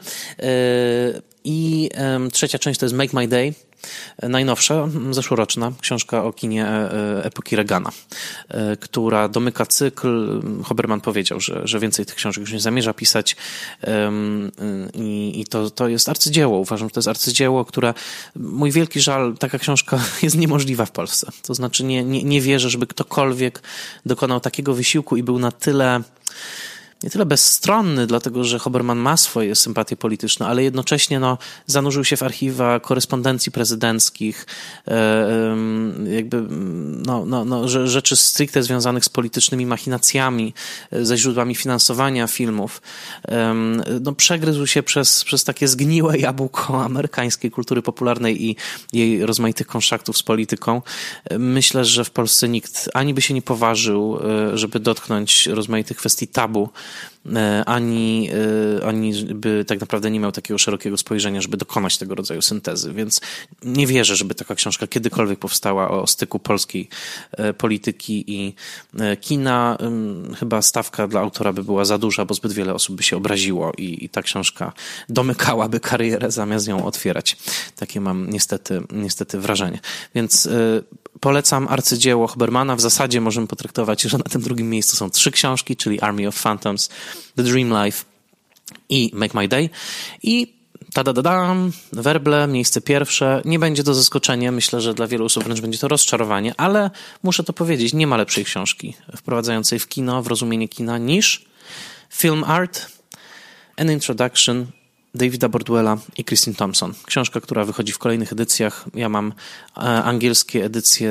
I 1.45 1.91
trzecia 2.33 2.59
część 2.59 2.81
to 2.81 2.87
jest 2.87 2.95
Make 2.95 3.13
My 3.13 3.29
Day, 3.29 3.55
Najnowsza, 4.23 4.89
zeszłoroczna 5.11 5.73
książka 5.81 6.25
o 6.25 6.33
kinie 6.33 6.67
e, 6.67 6.93
e, 6.93 7.25
epoki 7.25 7.57
Regana, 7.57 7.91
e, 8.49 8.77
która 8.77 9.29
domyka 9.29 9.67
cykl. 9.67 10.43
Hoberman 10.65 11.01
powiedział, 11.01 11.41
że, 11.41 11.61
że 11.65 11.81
więcej 11.81 12.07
tych 12.07 12.15
książek 12.15 12.41
już 12.41 12.53
nie 12.53 12.61
zamierza 12.61 12.95
pisać 12.95 13.37
i, 14.95 15.41
i 15.41 15.45
to, 15.45 15.71
to 15.71 15.89
jest 15.89 16.09
arcydzieło. 16.09 16.59
Uważam, 16.59 16.89
że 16.89 16.93
to 16.93 16.99
jest 17.01 17.09
arcydzieło, 17.09 17.65
które, 17.65 17.95
mój 18.37 18.73
wielki 18.73 19.01
żal, 19.01 19.35
taka 19.39 19.59
książka 19.59 20.01
jest 20.23 20.37
niemożliwa 20.37 20.87
w 20.87 20.91
Polsce. 20.91 21.31
To 21.43 21.55
znaczy 21.55 21.85
nie, 21.85 22.05
nie, 22.05 22.23
nie 22.23 22.41
wierzę, 22.41 22.71
żeby 22.71 22.87
ktokolwiek 22.87 23.63
dokonał 24.07 24.41
takiego 24.41 24.75
wysiłku 24.75 25.17
i 25.17 25.23
był 25.23 25.39
na 25.39 25.53
tyle 25.53 26.03
nie 27.03 27.11
tyle 27.11 27.27
bezstronny, 27.27 28.07
dlatego 28.07 28.45
że 28.45 28.59
Hoberman 28.59 28.99
ma 28.99 29.17
swoje 29.17 29.55
sympatie 29.55 29.97
polityczne, 29.97 30.47
ale 30.47 30.63
jednocześnie 30.63 31.21
no, 31.21 31.39
zanurzył 31.67 32.05
się 32.05 32.17
w 32.17 32.23
archiwa 32.23 32.81
korespondencji 32.81 33.53
prezydenckich, 33.53 34.47
e, 34.89 35.57
jakby 36.11 36.43
no, 37.07 37.25
no, 37.27 37.45
no, 37.45 37.69
rzeczy 37.69 38.17
stricte 38.17 38.63
związanych 38.63 39.05
z 39.05 39.09
politycznymi 39.09 39.67
machinacjami, 39.67 40.55
e, 40.93 41.05
ze 41.05 41.17
źródłami 41.17 41.55
finansowania 41.55 42.27
filmów. 42.27 42.83
No, 44.01 44.13
przegryzł 44.13 44.67
się 44.67 44.83
przez, 44.83 45.25
przez 45.25 45.45
takie 45.45 45.69
zgniłe 45.69 46.19
jabłko 46.19 46.85
amerykańskiej 46.85 47.51
kultury 47.51 47.83
popularnej 47.83 48.45
i 48.45 48.57
jej 48.93 49.27
rozmaitych 49.27 49.67
konszaktów 49.67 50.17
z 50.17 50.23
polityką. 50.23 50.83
Myślę, 51.39 51.85
że 51.85 52.05
w 52.05 52.11
Polsce 52.11 52.49
nikt 52.49 52.89
ani 52.95 53.15
by 53.15 53.23
się 53.23 53.35
nie 53.35 53.43
poważył, 53.43 54.19
e, 54.53 54.59
żeby 54.59 54.81
dotknąć 54.81 55.47
rozmaitych 55.47 55.97
kwestii 55.97 56.29
tabu, 56.29 56.69
e, 56.69 56.92
ani, 57.67 58.31
e, 58.81 58.87
ani 58.87 59.25
by 59.25 59.65
tak 59.65 59.81
naprawdę 59.81 60.11
nie 60.11 60.21
miał 60.21 60.33
takiego 60.33 60.59
szerokiego 60.59 60.97
spojrzenia, 60.97 61.41
żeby 61.41 61.57
dokonać 61.57 61.99
tego 61.99 62.15
rodzaju 62.15 62.43
syntezy. 62.43 62.93
Więc 62.93 63.21
nie 63.63 63.87
wierzę, 63.87 64.17
żeby 64.17 64.35
taka 64.35 64.55
książka 64.55 64.87
kiedykolwiek 64.87 65.39
powstała 65.39 65.91
o 65.91 66.07
styku 66.07 66.39
polskiej 66.39 66.89
polityki 67.59 68.25
i 68.27 68.55
kina. 69.21 69.79
Chyba 70.39 70.63
stawka 70.63 71.09
dla 71.09 71.21
autora 71.21 71.53
by 71.53 71.65
była 71.65 71.85
za 71.85 71.99
duża, 71.99 72.25
bo 72.25 72.35
zbyt 72.35 72.53
wiele 72.53 72.75
osób 72.75 72.97
by 72.97 73.03
się 73.03 73.17
obraziło 73.17 73.73
i, 73.79 74.05
i 74.05 74.09
ta 74.09 74.23
książka 74.23 74.73
domykałaby 75.09 75.81
karierę 75.81 76.31
zamiast 76.31 76.69
ją 76.69 76.85
otwierać. 76.85 77.37
Takie 77.77 78.01
mam 78.01 78.31
niestety, 78.31 78.83
niestety 78.93 79.39
wrażenie. 79.39 79.81
Więc 80.15 80.49
polecam 81.23 81.69
arcydzieło 81.69 82.27
Hobermana. 82.27 82.77
W 82.77 82.81
zasadzie 82.81 83.21
możemy 83.21 83.47
potraktować, 83.47 84.03
że 84.03 84.19
na 84.19 84.25
tym 84.25 84.43
drugim 84.43 84.71
miejscu 84.71 84.97
są 84.97 85.11
trzy 85.11 85.31
książki, 85.31 85.77
czyli 85.77 86.01
Army 86.01 86.29
of 86.29 86.43
Phantoms, 86.43 86.89
The 87.37 87.43
Dream 87.43 87.85
Life 87.85 88.05
i 88.89 89.11
Make 89.15 89.35
My 89.35 89.49
Day. 89.49 89.71
I 90.23 90.55
ta-da-da-dam, 90.93 91.73
werble, 91.93 92.49
miejsce 92.49 92.81
pierwsze. 92.81 93.43
Nie 93.45 93.59
będzie 93.59 93.85
to 93.85 93.95
zaskoczenie, 93.95 94.53
myślę, 94.53 94.81
że 94.81 94.95
dla 94.95 95.07
wielu 95.07 95.25
osób 95.25 95.45
wręcz 95.45 95.61
będzie 95.61 95.79
to 95.79 95.89
rozczarowanie, 95.89 96.55
ale 96.57 96.91
muszę 97.23 97.45
to 97.45 97.53
powiedzieć, 97.53 97.93
nie 97.93 98.07
ma 98.07 98.17
lepszej 98.17 98.45
książki 98.45 98.95
wprowadzającej 99.17 99.79
w 99.79 99.89
kino, 99.89 100.23
w 100.23 100.27
rozumienie 100.27 100.69
kina 100.69 100.99
niż 100.99 101.45
Film 102.11 102.45
Art, 102.45 102.87
An 103.77 103.91
Introduction 103.91 104.67
Davida 105.15 105.49
Bordwella 105.49 105.99
i 106.17 106.25
Christine 106.25 106.57
Thompson. 106.57 106.95
Książka, 107.07 107.41
która 107.41 107.65
wychodzi 107.65 107.93
w 107.93 107.99
kolejnych 107.99 108.33
edycjach. 108.33 108.85
Ja 108.95 109.09
mam 109.09 109.33
e, 109.77 109.81
angielskie 109.81 110.65
edycje, 110.65 111.11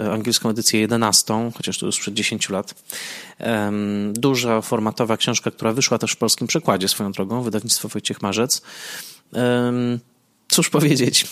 e, 0.00 0.12
angielską 0.12 0.48
edycję 0.48 0.80
11, 0.80 1.50
chociaż 1.56 1.78
to 1.78 1.86
już 1.86 1.94
sprzed 1.94 2.14
10 2.14 2.50
lat. 2.50 2.74
Duża, 4.12 4.60
formatowa 4.60 5.16
książka, 5.16 5.50
która 5.50 5.72
wyszła 5.72 5.98
też 5.98 6.12
w 6.12 6.16
polskim 6.16 6.46
przekładzie 6.46 6.88
swoją 6.88 7.12
drogą, 7.12 7.42
wydawnictwo 7.42 7.88
Wojciech 7.88 8.22
Marzec. 8.22 8.62
Cóż 10.56 10.70
powiedzieć? 10.70 11.26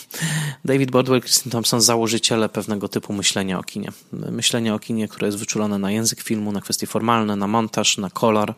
David 0.65 0.91
Bordwell, 0.91 1.21
Christine 1.21 1.51
Thompson, 1.51 1.81
założyciele 1.81 2.49
pewnego 2.49 2.87
typu 2.87 3.13
myślenia 3.13 3.59
o 3.59 3.63
kinie. 3.63 3.91
Myślenie 4.11 4.73
o 4.73 4.79
kinie, 4.79 5.07
które 5.07 5.27
jest 5.27 5.37
wyczulone 5.37 5.79
na 5.79 5.91
język 5.91 6.21
filmu, 6.21 6.51
na 6.51 6.61
kwestie 6.61 6.87
formalne, 6.87 7.35
na 7.35 7.47
montaż, 7.47 7.97
na 7.97 8.09
kolor, 8.09 8.53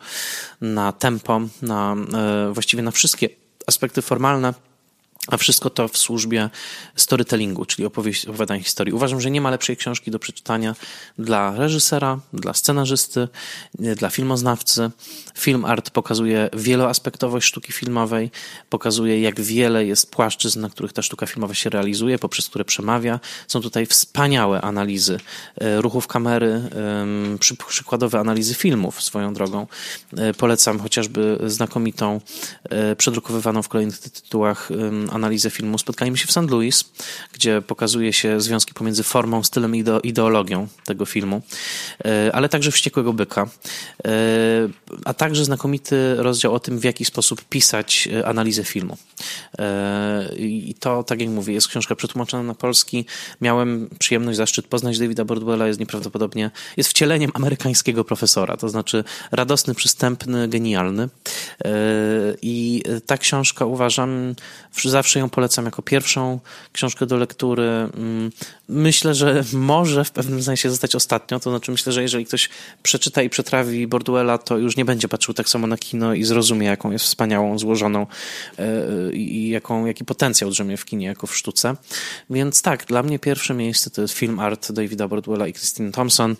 na 0.61 0.91
tempo, 0.91 1.41
na 1.61 1.95
e, 2.13 2.53
właściwie 2.53 2.83
na 2.83 2.91
wszystkie 2.91 3.29
aspekty 3.67 4.01
formalne 4.01 4.53
a 5.27 5.37
wszystko 5.37 5.69
to 5.69 5.87
w 5.87 5.97
służbie 5.97 6.49
storytellingu, 6.95 7.65
czyli 7.65 7.85
opowieść, 7.85 8.25
opowiadania 8.25 8.63
historii. 8.63 8.93
Uważam, 8.93 9.21
że 9.21 9.31
nie 9.31 9.41
ma 9.41 9.51
lepszej 9.51 9.77
książki 9.77 10.11
do 10.11 10.19
przeczytania 10.19 10.75
dla 11.17 11.55
reżysera, 11.55 12.19
dla 12.33 12.53
scenarzysty, 12.53 13.27
dla 13.79 14.09
filmoznawcy. 14.09 14.91
Film 15.37 15.65
art 15.65 15.89
pokazuje 15.89 16.49
wieloaspektowość 16.53 17.47
sztuki 17.47 17.71
filmowej, 17.71 18.31
pokazuje 18.69 19.21
jak 19.21 19.41
wiele 19.41 19.85
jest 19.85 20.11
płaszczyzn, 20.11 20.61
na 20.61 20.69
których 20.69 20.93
ta 20.93 21.01
sztuka 21.01 21.25
filmowa 21.25 21.53
się 21.53 21.69
realizuje, 21.69 22.19
poprzez 22.19 22.49
które 22.49 22.65
przemawia. 22.65 23.19
Są 23.47 23.61
tutaj 23.61 23.85
wspaniałe 23.85 24.61
analizy 24.61 25.19
e, 25.57 25.81
ruchów 25.81 26.07
kamery, 26.07 26.61
przykładowe 27.69 28.19
analizy 28.19 28.55
filmów 28.55 29.03
swoją 29.03 29.33
drogą. 29.33 29.67
E, 30.17 30.33
polecam 30.33 30.79
chociażby 30.79 31.39
znakomitą, 31.45 32.21
e, 32.69 32.95
przedrukowywaną 32.95 33.61
w 33.61 33.67
kolejnych 33.69 33.99
tytułach 33.99 34.69
analizę 35.17 35.49
filmu, 35.49 35.77
spotkaliśmy 35.77 36.17
się 36.17 36.27
w 36.27 36.31
St. 36.31 36.51
Louis, 36.51 36.85
gdzie 37.33 37.61
pokazuje 37.61 38.13
się 38.13 38.41
związki 38.41 38.73
pomiędzy 38.73 39.03
formą, 39.03 39.43
stylem 39.43 39.75
i 39.75 39.83
ideologią 40.03 40.67
tego 40.85 41.05
filmu, 41.05 41.41
e, 42.05 42.35
ale 42.35 42.49
także 42.49 42.71
Wściekłego 42.71 43.13
Byka, 43.13 43.41
e, 44.07 44.09
a 45.05 45.13
także 45.13 45.45
znakomity 45.45 46.15
rozdział 46.17 46.53
o 46.53 46.59
tym, 46.59 46.79
w 46.79 46.83
jaki 46.83 47.05
sposób 47.05 47.41
pisać 47.49 48.09
e, 48.13 48.27
analizę 48.27 48.63
filmu. 48.63 48.97
I 50.37 50.75
to, 50.79 51.03
tak 51.03 51.21
jak 51.21 51.29
mówię, 51.29 51.53
jest 51.53 51.67
książka 51.67 51.95
przetłumaczona 51.95 52.43
na 52.43 52.53
polski. 52.53 53.05
Miałem 53.41 53.89
przyjemność, 53.99 54.37
zaszczyt 54.37 54.67
poznać 54.67 54.99
Davida 54.99 55.25
Bordwella, 55.25 55.67
jest 55.67 55.79
nieprawdopodobnie, 55.79 56.51
jest 56.77 56.89
wcieleniem 56.89 57.31
amerykańskiego 57.33 58.03
profesora, 58.03 58.57
to 58.57 58.69
znaczy 58.69 59.03
radosny, 59.31 59.75
przystępny, 59.75 60.47
genialny. 60.47 61.09
I 62.41 62.83
ta 63.05 63.17
książka 63.17 63.65
uważam 63.65 64.35
zawsze 64.85 65.06
zawsze 65.07 65.19
ją 65.19 65.29
polecam 65.29 65.65
jako 65.65 65.81
pierwszą 65.81 66.39
książkę 66.73 67.05
do 67.05 67.17
lektury. 67.17 67.63
Mm, 67.63 68.31
myślę, 68.69 69.15
że 69.15 69.43
może 69.53 70.05
w 70.05 70.11
pewnym 70.11 70.43
sensie 70.43 70.69
zostać 70.69 70.95
ostatnią, 70.95 71.39
to 71.39 71.49
znaczy 71.49 71.71
myślę, 71.71 71.93
że 71.93 72.01
jeżeli 72.01 72.25
ktoś 72.25 72.49
przeczyta 72.83 73.21
i 73.21 73.29
przetrawi 73.29 73.87
Borduela, 73.87 74.37
to 74.37 74.57
już 74.57 74.77
nie 74.77 74.85
będzie 74.85 75.07
patrzył 75.07 75.33
tak 75.33 75.49
samo 75.49 75.67
na 75.67 75.77
kino 75.77 76.13
i 76.13 76.23
zrozumie, 76.23 76.67
jaką 76.67 76.91
jest 76.91 77.05
wspaniałą, 77.05 77.59
złożoną 77.59 78.07
e, 78.59 79.13
i 79.13 79.49
jaką, 79.49 79.85
jaki 79.85 80.05
potencjał 80.05 80.49
drzemie 80.49 80.77
w 80.77 80.85
kinie 80.85 81.07
jako 81.07 81.27
w 81.27 81.35
sztuce. 81.35 81.75
Więc 82.29 82.61
tak, 82.61 82.85
dla 82.85 83.03
mnie 83.03 83.19
pierwsze 83.19 83.53
miejsce 83.53 83.89
to 83.89 84.01
jest 84.01 84.13
film 84.13 84.39
art 84.39 84.71
Davida 84.71 85.07
Borduela 85.07 85.47
i 85.47 85.53
Christine 85.53 85.91
Thompson. 85.91 86.35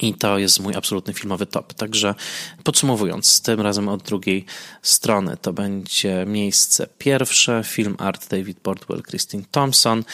I 0.00 0.14
to 0.14 0.38
jest 0.38 0.60
mój 0.60 0.74
absolutny 0.74 1.14
filmowy 1.14 1.46
top. 1.46 1.74
Także 1.74 2.14
podsumowując, 2.64 3.42
tym 3.42 3.60
razem 3.60 3.88
od 3.88 4.02
drugiej 4.02 4.44
strony 4.82 5.36
to 5.42 5.52
będzie 5.52 6.24
miejsce 6.26 6.86
pierwsze, 6.98 7.62
film 7.64 7.96
art 7.98 8.28
David 8.30 8.58
Bordwell, 8.62 9.02
Christine 9.02 9.42
Thompson. 9.50 10.04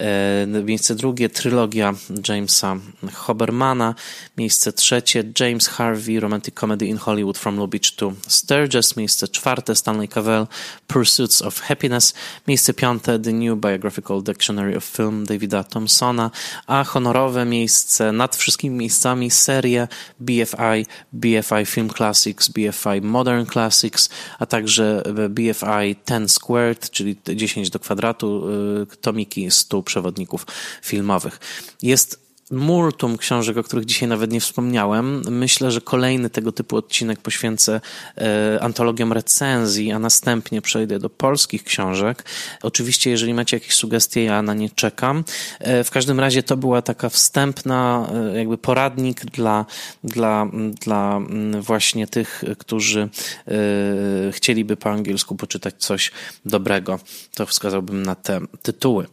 E, 0.00 0.46
miejsce 0.46 0.94
drugie, 0.94 1.28
trylogia 1.28 1.94
Jamesa 2.28 2.76
Hobermana. 3.14 3.94
Miejsce 4.38 4.72
trzecie, 4.72 5.24
James 5.40 5.68
Harvey, 5.68 6.20
Romantic 6.20 6.54
Comedy 6.54 6.86
in 6.86 6.96
Hollywood 6.96 7.38
from 7.38 7.68
Beach 7.70 7.90
to 7.96 8.12
Sturgis. 8.28 8.96
Miejsce 8.96 9.28
czwarte, 9.28 9.74
Stanley 9.74 10.08
Cavell, 10.08 10.46
Pursuits 10.86 11.42
of 11.42 11.60
Happiness. 11.60 12.14
Miejsce 12.48 12.74
piąte, 12.74 13.18
The 13.18 13.32
New 13.32 13.58
Biographical 13.58 14.22
Dictionary 14.22 14.76
of 14.76 14.84
Film 14.84 15.26
Davida 15.26 15.64
Thompsona. 15.64 16.30
A 16.66 16.84
honorowe 16.84 17.44
miejsce 17.44 18.12
nad 18.12 18.36
wszystkimi 18.36 18.76
miejscami 18.76 19.13
serię 19.30 19.88
BFI, 20.20 20.86
BFI 21.12 21.66
Film 21.66 21.90
Classics, 21.90 22.48
BFI 22.48 23.00
Modern 23.02 23.46
Classics, 23.46 24.08
a 24.38 24.46
także 24.46 25.02
BFI 25.30 25.96
10 26.06 26.32
Squared, 26.32 26.90
czyli 26.90 27.16
10 27.36 27.70
do 27.70 27.78
kwadratu, 27.78 28.48
y, 28.92 28.96
tomiki 28.96 29.50
100 29.50 29.82
przewodników 29.82 30.46
filmowych. 30.82 31.40
Jest 31.82 32.23
multum 32.50 33.18
książek, 33.18 33.56
o 33.56 33.62
których 33.62 33.84
dzisiaj 33.84 34.08
nawet 34.08 34.32
nie 34.32 34.40
wspomniałem. 34.40 35.22
Myślę, 35.30 35.70
że 35.70 35.80
kolejny 35.80 36.30
tego 36.30 36.52
typu 36.52 36.76
odcinek 36.76 37.18
poświęcę 37.18 37.80
e, 38.18 38.58
antologiom 38.62 39.12
recenzji, 39.12 39.92
a 39.92 39.98
następnie 39.98 40.62
przejdę 40.62 40.98
do 40.98 41.10
polskich 41.10 41.64
książek. 41.64 42.24
Oczywiście, 42.62 43.10
jeżeli 43.10 43.34
macie 43.34 43.56
jakieś 43.56 43.74
sugestie, 43.74 44.24
ja 44.24 44.42
na 44.42 44.54
nie 44.54 44.70
czekam. 44.70 45.24
E, 45.60 45.84
w 45.84 45.90
każdym 45.90 46.20
razie 46.20 46.42
to 46.42 46.56
była 46.56 46.82
taka 46.82 47.08
wstępna, 47.08 48.08
e, 48.32 48.38
jakby 48.38 48.58
poradnik 48.58 49.24
dla, 49.24 49.66
dla, 50.04 50.46
dla 50.80 51.20
właśnie 51.60 52.06
tych, 52.06 52.44
którzy 52.58 53.08
e, 53.48 54.32
chcieliby 54.32 54.76
po 54.76 54.90
angielsku 54.90 55.34
poczytać 55.34 55.74
coś 55.78 56.12
dobrego. 56.44 56.98
To 57.34 57.46
wskazałbym 57.46 58.02
na 58.02 58.14
te 58.14 58.40
tytuły. 58.62 59.06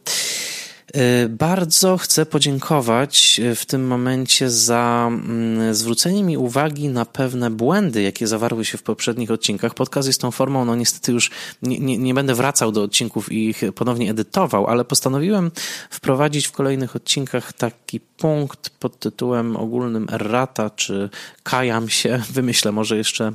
Y, 0.96 1.28
bardzo 1.28 1.96
chcę 1.96 2.26
podziękować 2.26 3.40
y, 3.44 3.54
w 3.54 3.66
tym 3.66 3.86
momencie 3.86 4.50
za 4.50 5.10
mm, 5.10 5.74
zwrócenie 5.74 6.24
mi 6.24 6.36
uwagi 6.36 6.88
na 6.88 7.04
pewne 7.04 7.50
błędy, 7.50 8.02
jakie 8.02 8.26
zawarły 8.26 8.64
się 8.64 8.78
w 8.78 8.82
poprzednich 8.82 9.30
odcinkach. 9.30 9.74
Podcast 9.74 10.08
jest 10.08 10.20
tą 10.20 10.30
formą, 10.30 10.64
no 10.64 10.76
niestety 10.76 11.12
już 11.12 11.30
nie, 11.62 11.78
nie, 11.78 11.98
nie 11.98 12.14
będę 12.14 12.34
wracał 12.34 12.72
do 12.72 12.82
odcinków 12.82 13.32
i 13.32 13.48
ich 13.48 13.62
ponownie 13.74 14.10
edytował, 14.10 14.66
ale 14.66 14.84
postanowiłem 14.84 15.50
wprowadzić 15.90 16.46
w 16.46 16.52
kolejnych 16.52 16.96
odcinkach 16.96 17.52
taki 17.52 18.00
punkt 18.00 18.70
pod 18.70 18.98
tytułem 18.98 19.56
ogólnym 19.56 20.06
errata, 20.12 20.70
czy 20.70 21.10
kajam 21.42 21.88
się, 21.88 22.22
wymyślę, 22.34 22.72
może 22.72 22.96
jeszcze 22.96 23.32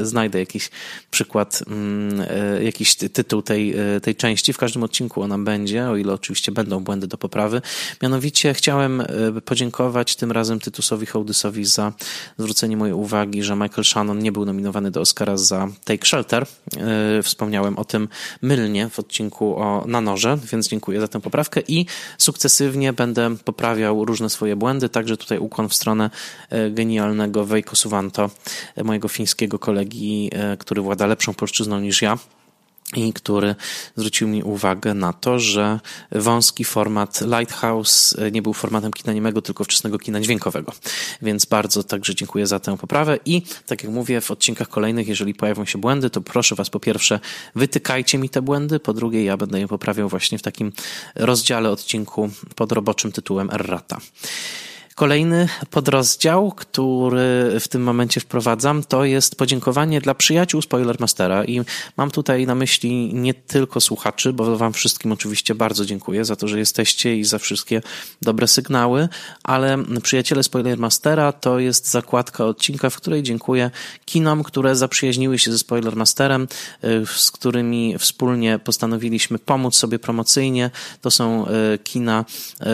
y, 0.00 0.06
znajdę 0.06 0.38
jakiś 0.38 0.70
przykład, 1.10 1.60
mm, 1.66 2.26
jakiś 2.62 2.94
tytuł 2.94 3.42
tej, 3.42 3.74
tej 4.02 4.16
części. 4.16 4.52
W 4.52 4.58
każdym 4.58 4.82
odcinku 4.82 5.22
ona 5.22 5.38
będzie, 5.38 5.88
o 5.88 5.96
ile 5.96 6.12
oczywiście 6.12 6.52
będą 6.52 6.80
błędy 6.80 6.93
błędy 6.94 7.06
do 7.06 7.18
poprawy. 7.18 7.62
Mianowicie 8.02 8.54
chciałem 8.54 9.00
e, 9.00 9.06
podziękować 9.44 10.16
tym 10.16 10.32
razem 10.32 10.60
Tytusowi 10.60 11.06
Hołdysowi 11.06 11.64
za 11.64 11.92
zwrócenie 12.38 12.76
mojej 12.76 12.94
uwagi, 12.94 13.42
że 13.42 13.56
Michael 13.56 13.84
Shannon 13.84 14.18
nie 14.18 14.32
był 14.32 14.44
nominowany 14.44 14.90
do 14.90 15.00
Oscara 15.00 15.36
za 15.36 15.68
Take 15.84 16.06
Shelter. 16.06 16.46
E, 16.76 17.22
wspomniałem 17.22 17.78
o 17.78 17.84
tym 17.84 18.08
mylnie 18.42 18.88
w 18.88 18.98
odcinku 18.98 19.56
o 19.56 19.84
Nanorze, 19.86 20.38
więc 20.52 20.68
dziękuję 20.68 21.00
za 21.00 21.08
tę 21.08 21.20
poprawkę 21.20 21.60
i 21.68 21.86
sukcesywnie 22.18 22.92
będę 22.92 23.36
poprawiał 23.36 24.04
różne 24.04 24.30
swoje 24.30 24.56
błędy, 24.56 24.88
także 24.88 25.16
tutaj 25.16 25.38
ukłon 25.38 25.68
w 25.68 25.74
stronę 25.74 26.10
e, 26.50 26.70
genialnego 26.70 27.44
Veiko 27.44 27.76
Suvanto, 27.76 28.30
mojego 28.84 29.08
fińskiego 29.08 29.58
kolegi, 29.58 30.30
który 30.58 30.82
włada 30.82 31.06
lepszą 31.06 31.34
polszczyzną 31.34 31.80
niż 31.80 32.02
ja 32.02 32.18
i 32.96 33.12
który 33.12 33.54
zwrócił 33.96 34.28
mi 34.28 34.42
uwagę 34.42 34.94
na 34.94 35.12
to, 35.12 35.38
że 35.38 35.80
wąski 36.12 36.64
format 36.64 37.20
Lighthouse 37.20 38.16
nie 38.32 38.42
był 38.42 38.52
formatem 38.52 38.92
kina 38.92 39.12
niemego, 39.12 39.42
tylko 39.42 39.64
wczesnego 39.64 39.98
kina 39.98 40.20
dźwiękowego. 40.20 40.72
Więc 41.22 41.44
bardzo 41.44 41.82
także 41.82 42.14
dziękuję 42.14 42.46
za 42.46 42.60
tę 42.60 42.76
poprawę 42.78 43.18
i 43.24 43.42
tak 43.66 43.82
jak 43.84 43.92
mówię, 43.92 44.20
w 44.20 44.30
odcinkach 44.30 44.68
kolejnych, 44.68 45.08
jeżeli 45.08 45.34
pojawią 45.34 45.64
się 45.64 45.78
błędy, 45.78 46.10
to 46.10 46.20
proszę 46.20 46.54
Was 46.54 46.70
po 46.70 46.80
pierwsze 46.80 47.20
wytykajcie 47.54 48.18
mi 48.18 48.28
te 48.28 48.42
błędy, 48.42 48.80
po 48.80 48.92
drugie 48.92 49.24
ja 49.24 49.36
będę 49.36 49.60
je 49.60 49.68
poprawiał 49.68 50.08
właśnie 50.08 50.38
w 50.38 50.42
takim 50.42 50.72
rozdziale 51.14 51.70
odcinku 51.70 52.30
pod 52.54 52.72
roboczym 52.72 53.12
tytułem 53.12 53.50
Errata. 53.50 54.00
Kolejny 54.94 55.48
podrozdział, 55.70 56.52
który 56.52 57.56
w 57.60 57.68
tym 57.68 57.82
momencie 57.82 58.20
wprowadzam, 58.20 58.84
to 58.84 59.04
jest 59.04 59.36
podziękowanie 59.36 60.00
dla 60.00 60.14
przyjaciół 60.14 60.62
Spoilermastera 60.62 61.44
i 61.44 61.60
mam 61.96 62.10
tutaj 62.10 62.46
na 62.46 62.54
myśli 62.54 63.14
nie 63.14 63.34
tylko 63.34 63.80
słuchaczy, 63.80 64.32
bo 64.32 64.56
wam 64.56 64.72
wszystkim 64.72 65.12
oczywiście 65.12 65.54
bardzo 65.54 65.84
dziękuję 65.84 66.24
za 66.24 66.36
to, 66.36 66.48
że 66.48 66.58
jesteście 66.58 67.16
i 67.16 67.24
za 67.24 67.38
wszystkie 67.38 67.82
dobre 68.22 68.48
sygnały, 68.48 69.08
ale 69.42 69.78
przyjaciele 70.02 70.42
Spoilermastera 70.42 71.32
to 71.32 71.58
jest 71.58 71.90
zakładka 71.90 72.44
odcinka, 72.44 72.90
w 72.90 72.96
której 72.96 73.22
dziękuję 73.22 73.70
kinom, 74.04 74.42
które 74.42 74.76
zaprzyjaźniły 74.76 75.38
się 75.38 75.52
ze 75.52 75.58
Spoilermasterem, 75.58 76.48
y, 76.84 77.06
z 77.06 77.30
którymi 77.30 77.98
wspólnie 77.98 78.58
postanowiliśmy 78.58 79.38
pomóc 79.38 79.76
sobie 79.76 79.98
promocyjnie. 79.98 80.70
To 81.00 81.10
są 81.10 81.46
y, 81.46 81.78
kina, 81.78 82.24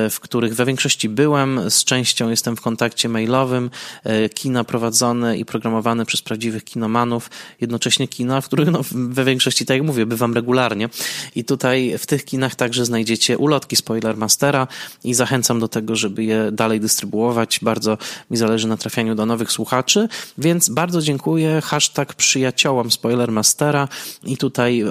y, 0.06 0.10
w 0.10 0.20
których 0.20 0.54
we 0.54 0.64
większości 0.64 1.08
byłem, 1.08 1.70
z 1.70 1.84
części 1.84 2.09
częścią 2.10 2.30
jestem 2.30 2.56
w 2.56 2.60
kontakcie 2.60 3.08
mailowym, 3.08 3.70
e, 4.04 4.28
kina 4.28 4.64
prowadzone 4.64 5.38
i 5.38 5.44
programowane 5.44 6.06
przez 6.06 6.22
prawdziwych 6.22 6.64
kinomanów, 6.64 7.30
jednocześnie 7.60 8.08
kina, 8.08 8.40
w 8.40 8.46
których 8.46 8.70
no, 8.70 8.80
we 8.92 9.24
większości, 9.24 9.66
tak 9.66 9.76
jak 9.76 9.86
mówię, 9.86 10.06
bywam 10.06 10.34
regularnie. 10.34 10.88
I 11.34 11.44
tutaj 11.44 11.94
w 11.98 12.06
tych 12.06 12.24
kinach 12.24 12.54
także 12.54 12.84
znajdziecie 12.84 13.38
ulotki 13.38 13.76
Spoilermastera 13.76 14.66
i 15.04 15.14
zachęcam 15.14 15.60
do 15.60 15.68
tego, 15.68 15.96
żeby 15.96 16.24
je 16.24 16.52
dalej 16.52 16.80
dystrybuować. 16.80 17.60
Bardzo 17.62 17.98
mi 18.30 18.36
zależy 18.36 18.68
na 18.68 18.76
trafianiu 18.76 19.14
do 19.14 19.26
nowych 19.26 19.52
słuchaczy, 19.52 20.08
więc 20.38 20.68
bardzo 20.68 21.02
dziękuję. 21.02 21.60
Hashtag 21.60 22.14
przyjaciołom 22.14 22.90
Spoilermastera 22.90 23.88
i 24.24 24.36
tutaj 24.36 24.84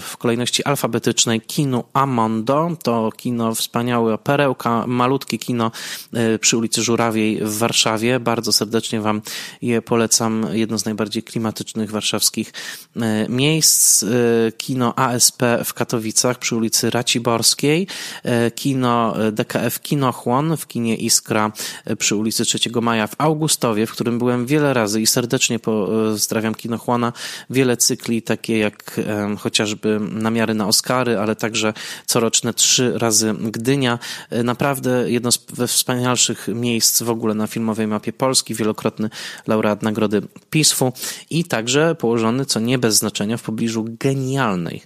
w 0.00 0.16
kolejności 0.16 0.64
alfabetycznej 0.64 1.40
kinu 1.40 1.84
Amondo. 1.92 2.70
To 2.82 3.10
kino 3.16 3.54
wspaniałe, 3.54 4.18
perełka, 4.18 4.84
malutkie 4.86 5.38
kino 5.38 5.70
e, 6.14 6.27
przy 6.40 6.56
ulicy 6.56 6.82
Żurawiej 6.82 7.38
w 7.42 7.58
Warszawie. 7.58 8.20
Bardzo 8.20 8.52
serdecznie 8.52 9.00
Wam 9.00 9.22
je 9.62 9.82
polecam. 9.82 10.46
Jedno 10.52 10.78
z 10.78 10.84
najbardziej 10.84 11.22
klimatycznych 11.22 11.90
warszawskich 11.90 12.52
e, 12.96 13.28
miejsc. 13.28 14.02
E, 14.02 14.06
kino 14.52 14.98
ASP 14.98 15.42
w 15.64 15.74
Katowicach 15.74 16.38
przy 16.38 16.56
ulicy 16.56 16.90
Raciborskiej. 16.90 17.86
E, 18.22 18.50
kino 18.50 19.14
DKF 19.32 19.80
Kinochłon 19.80 20.56
w 20.56 20.66
kinie 20.66 20.96
Iskra 20.96 21.52
przy 21.98 22.16
ulicy 22.16 22.44
3 22.44 22.58
Maja 22.80 23.06
w 23.06 23.14
Augustowie, 23.18 23.86
w 23.86 23.92
którym 23.92 24.18
byłem 24.18 24.46
wiele 24.46 24.74
razy 24.74 25.00
i 25.00 25.06
serdecznie 25.06 25.58
pozdrawiam 25.58 26.54
Kinochłona. 26.54 27.12
Wiele 27.50 27.76
cykli, 27.76 28.22
takie 28.22 28.58
jak 28.58 29.00
chociażby 29.38 30.00
Namiary 30.00 30.54
na 30.54 30.68
Oscary, 30.68 31.18
ale 31.18 31.36
także 31.36 31.72
coroczne 32.06 32.54
trzy 32.54 32.98
razy 32.98 33.34
Gdynia. 33.40 33.98
Naprawdę 34.44 35.10
jedno 35.10 35.32
z 35.32 35.38
wspaniałych 35.66 36.17
najwspanialszych 36.18 36.48
miejsc 36.48 37.02
w 37.02 37.10
ogóle 37.10 37.34
na 37.34 37.46
filmowej 37.46 37.86
mapie 37.86 38.12
Polski, 38.12 38.54
wielokrotny 38.54 39.10
laureat 39.46 39.82
nagrody 39.82 40.22
PISFU 40.50 40.92
i 41.30 41.44
także 41.44 41.94
położony, 41.94 42.46
co 42.46 42.60
nie 42.60 42.78
bez 42.78 42.96
znaczenia, 42.96 43.36
w 43.36 43.42
pobliżu 43.42 43.84
genialnej, 43.88 44.82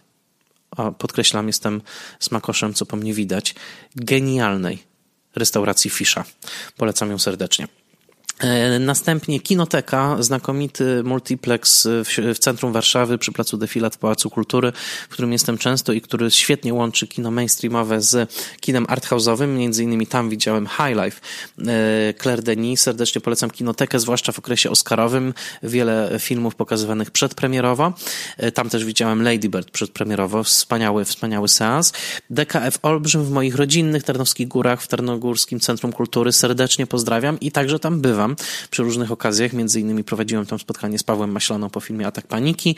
a 0.71 0.91
podkreślam, 0.91 1.47
jestem 1.47 1.83
smakoszem, 2.21 2.75
co 2.75 2.87
po 2.87 2.97
mnie 2.97 3.15
widać, 3.15 3.55
genialnej 3.97 4.83
restauracji 5.37 5.91
Fisza. 5.91 6.25
Polecam 6.77 7.11
ją 7.11 7.19
serdecznie. 7.19 7.69
E, 8.43 8.79
następnie 8.79 9.41
Kinoteka, 9.41 10.17
znakomity 10.21 11.03
multiplex 11.05 11.89
w, 12.05 12.39
centrum 12.39 12.73
Warszawy 12.73 13.19
przy 13.19 13.33
placu 13.33 13.57
Defilat 13.57 13.95
w 13.95 13.99
Pałacu 13.99 14.31
Kultury, 14.31 14.73
w 15.09 15.13
którym 15.13 15.33
jestem 15.33 15.59
często 15.59 15.93
i 15.93 16.01
który 16.01 16.31
świetnie 16.31 16.75
łączy 16.75 17.07
kino 17.07 17.31
mainstreamowe 17.31 18.01
z 18.01 18.33
kinem 18.61 18.85
arthouse'owym. 18.85 19.49
Między 19.49 19.83
innymi 19.83 20.07
tam 20.07 20.31
widziałem 20.31 20.67
High 20.67 21.05
Life 21.05 21.21
e, 21.59 22.15
Claire 22.23 22.43
Denis. 22.43 22.81
Serdecznie 22.81 23.21
polecam 23.21 23.51
Kinotekę, 23.51 23.99
zwłaszcza 23.99 24.33
w 24.33 24.39
okresie 24.39 24.71
oscarowym. 24.71 25.35
Wiele 25.63 26.17
filmów 26.19 26.55
pokazywanych 26.55 27.11
przedpremierowo. 27.11 27.93
E, 28.37 28.53
tam 28.53 28.71
też 28.71 28.85
widziałem 28.85 29.23
Lady 29.23 29.49
Bird 29.49 29.71
przedpremierowo. 29.71 30.45
Wspaniały, 30.45 31.05
wspaniały 31.05 31.49
seans. 31.49 31.93
DKF 32.31 32.79
Olbrzym 32.83 33.25
w 33.25 33.31
moich 33.31 33.55
rodzinnych 33.55 34.03
Tarnowskich 34.03 34.49
Górach 34.49 34.83
w 34.83 34.89
Tarnogórskim 34.89 35.61
Centrum 35.61 35.93
Kultury. 35.93 36.33
Serdecznie 36.33 36.87
pozdrawiam 36.87 37.41
i 37.41 37.53
także 37.53 37.79
tam 37.79 38.01
bywam 38.01 38.32
przy 38.71 38.83
różnych 38.83 39.13
okazjach. 39.13 39.53
Między 39.53 39.81
innymi 39.81 40.05
prowadziłem 40.05 40.47
tam 40.47 40.59
spotkanie 40.59 40.99
z 40.99 41.03
Pawłem 41.03 41.33
Maślaną 41.33 41.71
po 41.71 41.81
filmie 41.81 42.07
Atak 42.07 42.27
Paniki. 42.27 42.77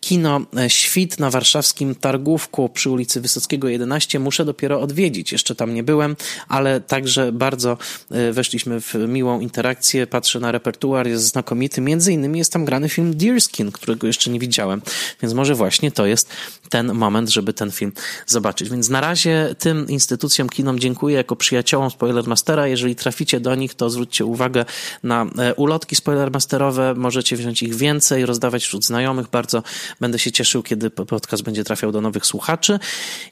Kino 0.00 0.40
e, 0.56 0.70
Świt 0.70 1.18
na 1.18 1.30
warszawskim 1.30 1.94
Targówku 1.94 2.68
przy 2.68 2.90
ulicy 2.90 3.20
Wysockiego 3.20 3.68
11 3.68 4.18
muszę 4.18 4.44
dopiero 4.44 4.80
odwiedzić. 4.80 5.32
Jeszcze 5.32 5.54
tam 5.54 5.74
nie 5.74 5.82
byłem, 5.82 6.16
ale 6.48 6.80
także 6.80 7.32
bardzo 7.32 7.78
e, 8.10 8.32
weszliśmy 8.32 8.80
w 8.80 8.94
miłą 8.94 9.40
interakcję. 9.40 10.06
Patrzę 10.06 10.40
na 10.40 10.52
repertuar, 10.52 11.08
jest 11.08 11.24
znakomity. 11.24 11.80
Między 11.80 12.12
innymi 12.12 12.38
jest 12.38 12.52
tam 12.52 12.64
grany 12.64 12.88
film 12.88 13.16
Deerskin, 13.16 13.72
którego 13.72 14.06
jeszcze 14.06 14.30
nie 14.30 14.38
widziałem, 14.38 14.82
więc 15.22 15.34
może 15.34 15.54
właśnie 15.54 15.92
to 15.92 16.06
jest 16.06 16.28
ten 16.68 16.94
moment, 16.94 17.28
żeby 17.30 17.52
ten 17.52 17.70
film 17.70 17.92
zobaczyć. 18.26 18.70
Więc 18.70 18.88
na 18.88 19.00
razie 19.00 19.54
tym 19.58 19.88
instytucjom, 19.88 20.48
kinom 20.48 20.78
dziękuję 20.78 21.16
jako 21.16 21.36
przyjaciołom 21.36 21.90
Spoilermastera. 21.90 22.66
Jeżeli 22.66 22.96
traficie 22.96 23.40
do 23.40 23.54
nich, 23.54 23.74
to 23.74 23.90
zwróćcie 23.90 24.24
uwagę 24.24 24.64
na 25.02 25.26
e, 25.38 25.54
ulotki 25.54 25.96
spoilermasterowe. 25.96 26.94
Możecie 26.94 27.36
wziąć 27.36 27.62
ich 27.62 27.74
więcej, 27.74 28.26
rozdawać 28.26 28.64
wśród 28.64 28.84
znajomych. 28.84 29.28
Bardzo 29.28 29.62
będę 30.00 30.18
się 30.18 30.32
cieszył, 30.32 30.62
kiedy 30.62 30.90
podcast 30.90 31.42
będzie 31.42 31.64
trafiał 31.64 31.92
do 31.92 32.00
nowych 32.00 32.26
słuchaczy. 32.26 32.78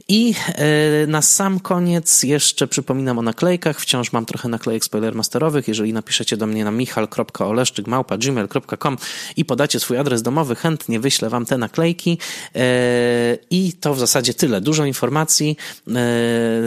I 0.08 0.34
e, 0.54 1.06
na 1.06 1.22
sam 1.22 1.60
koniec 1.60 2.22
jeszcze 2.22 2.66
przypominam 2.66 3.18
o 3.18 3.22
naklejkach. 3.22 3.80
Wciąż 3.80 4.12
mam 4.12 4.26
trochę 4.26 4.48
naklejek 4.48 4.84
spoilermasterowych. 4.84 5.68
Jeżeli 5.68 5.92
napiszecie 5.92 6.36
do 6.36 6.46
mnie 6.46 6.64
na 6.64 6.70
michal.oleszczykmałpa.gmail.com 6.70 8.96
i 9.36 9.44
podacie 9.44 9.80
swój 9.80 9.98
adres 9.98 10.22
domowy, 10.22 10.54
chętnie 10.54 11.00
wyślę 11.00 11.30
wam 11.30 11.46
te 11.46 11.58
naklejki. 11.58 12.18
E, 12.54 13.38
I 13.50 13.72
to 13.72 13.94
w 13.94 13.98
zasadzie 13.98 14.34
tyle. 14.34 14.60
Dużo 14.60 14.84
informacji. 14.84 15.56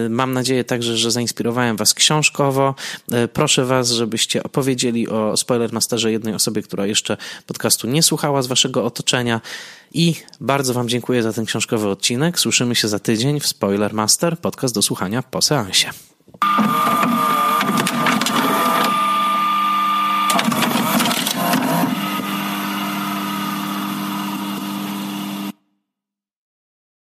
Mam 0.09 0.33
nadzieję 0.33 0.63
także, 0.63 0.97
że 0.97 1.11
zainspirowałem 1.11 1.77
was 1.77 1.93
książkowo. 1.93 2.75
Proszę 3.33 3.65
was, 3.65 3.89
żebyście 3.89 4.43
opowiedzieli 4.43 4.76
opowiedzieli 4.77 5.07
o 5.07 5.37
Spoilermasterze 5.37 6.11
jednej 6.11 6.33
osobie, 6.33 6.61
która 6.61 6.85
jeszcze 6.85 7.17
podcastu 7.45 7.87
nie 7.87 8.03
słuchała 8.03 8.41
z 8.41 8.47
waszego 8.47 8.85
otoczenia. 8.85 9.41
I 9.93 10.15
bardzo 10.41 10.73
wam 10.73 10.89
dziękuję 10.89 11.23
za 11.23 11.33
ten 11.33 11.45
książkowy 11.45 11.89
odcinek. 11.89 12.39
Słyszymy 12.39 12.75
się 12.75 12.87
za 12.87 12.99
tydzień 12.99 13.39
w 13.39 13.47
Spoilermaster, 13.47 14.39
podcast 14.39 14.75
do 14.75 14.81
słuchania 14.81 15.23
po 15.23 15.41
seansie. 15.41 15.89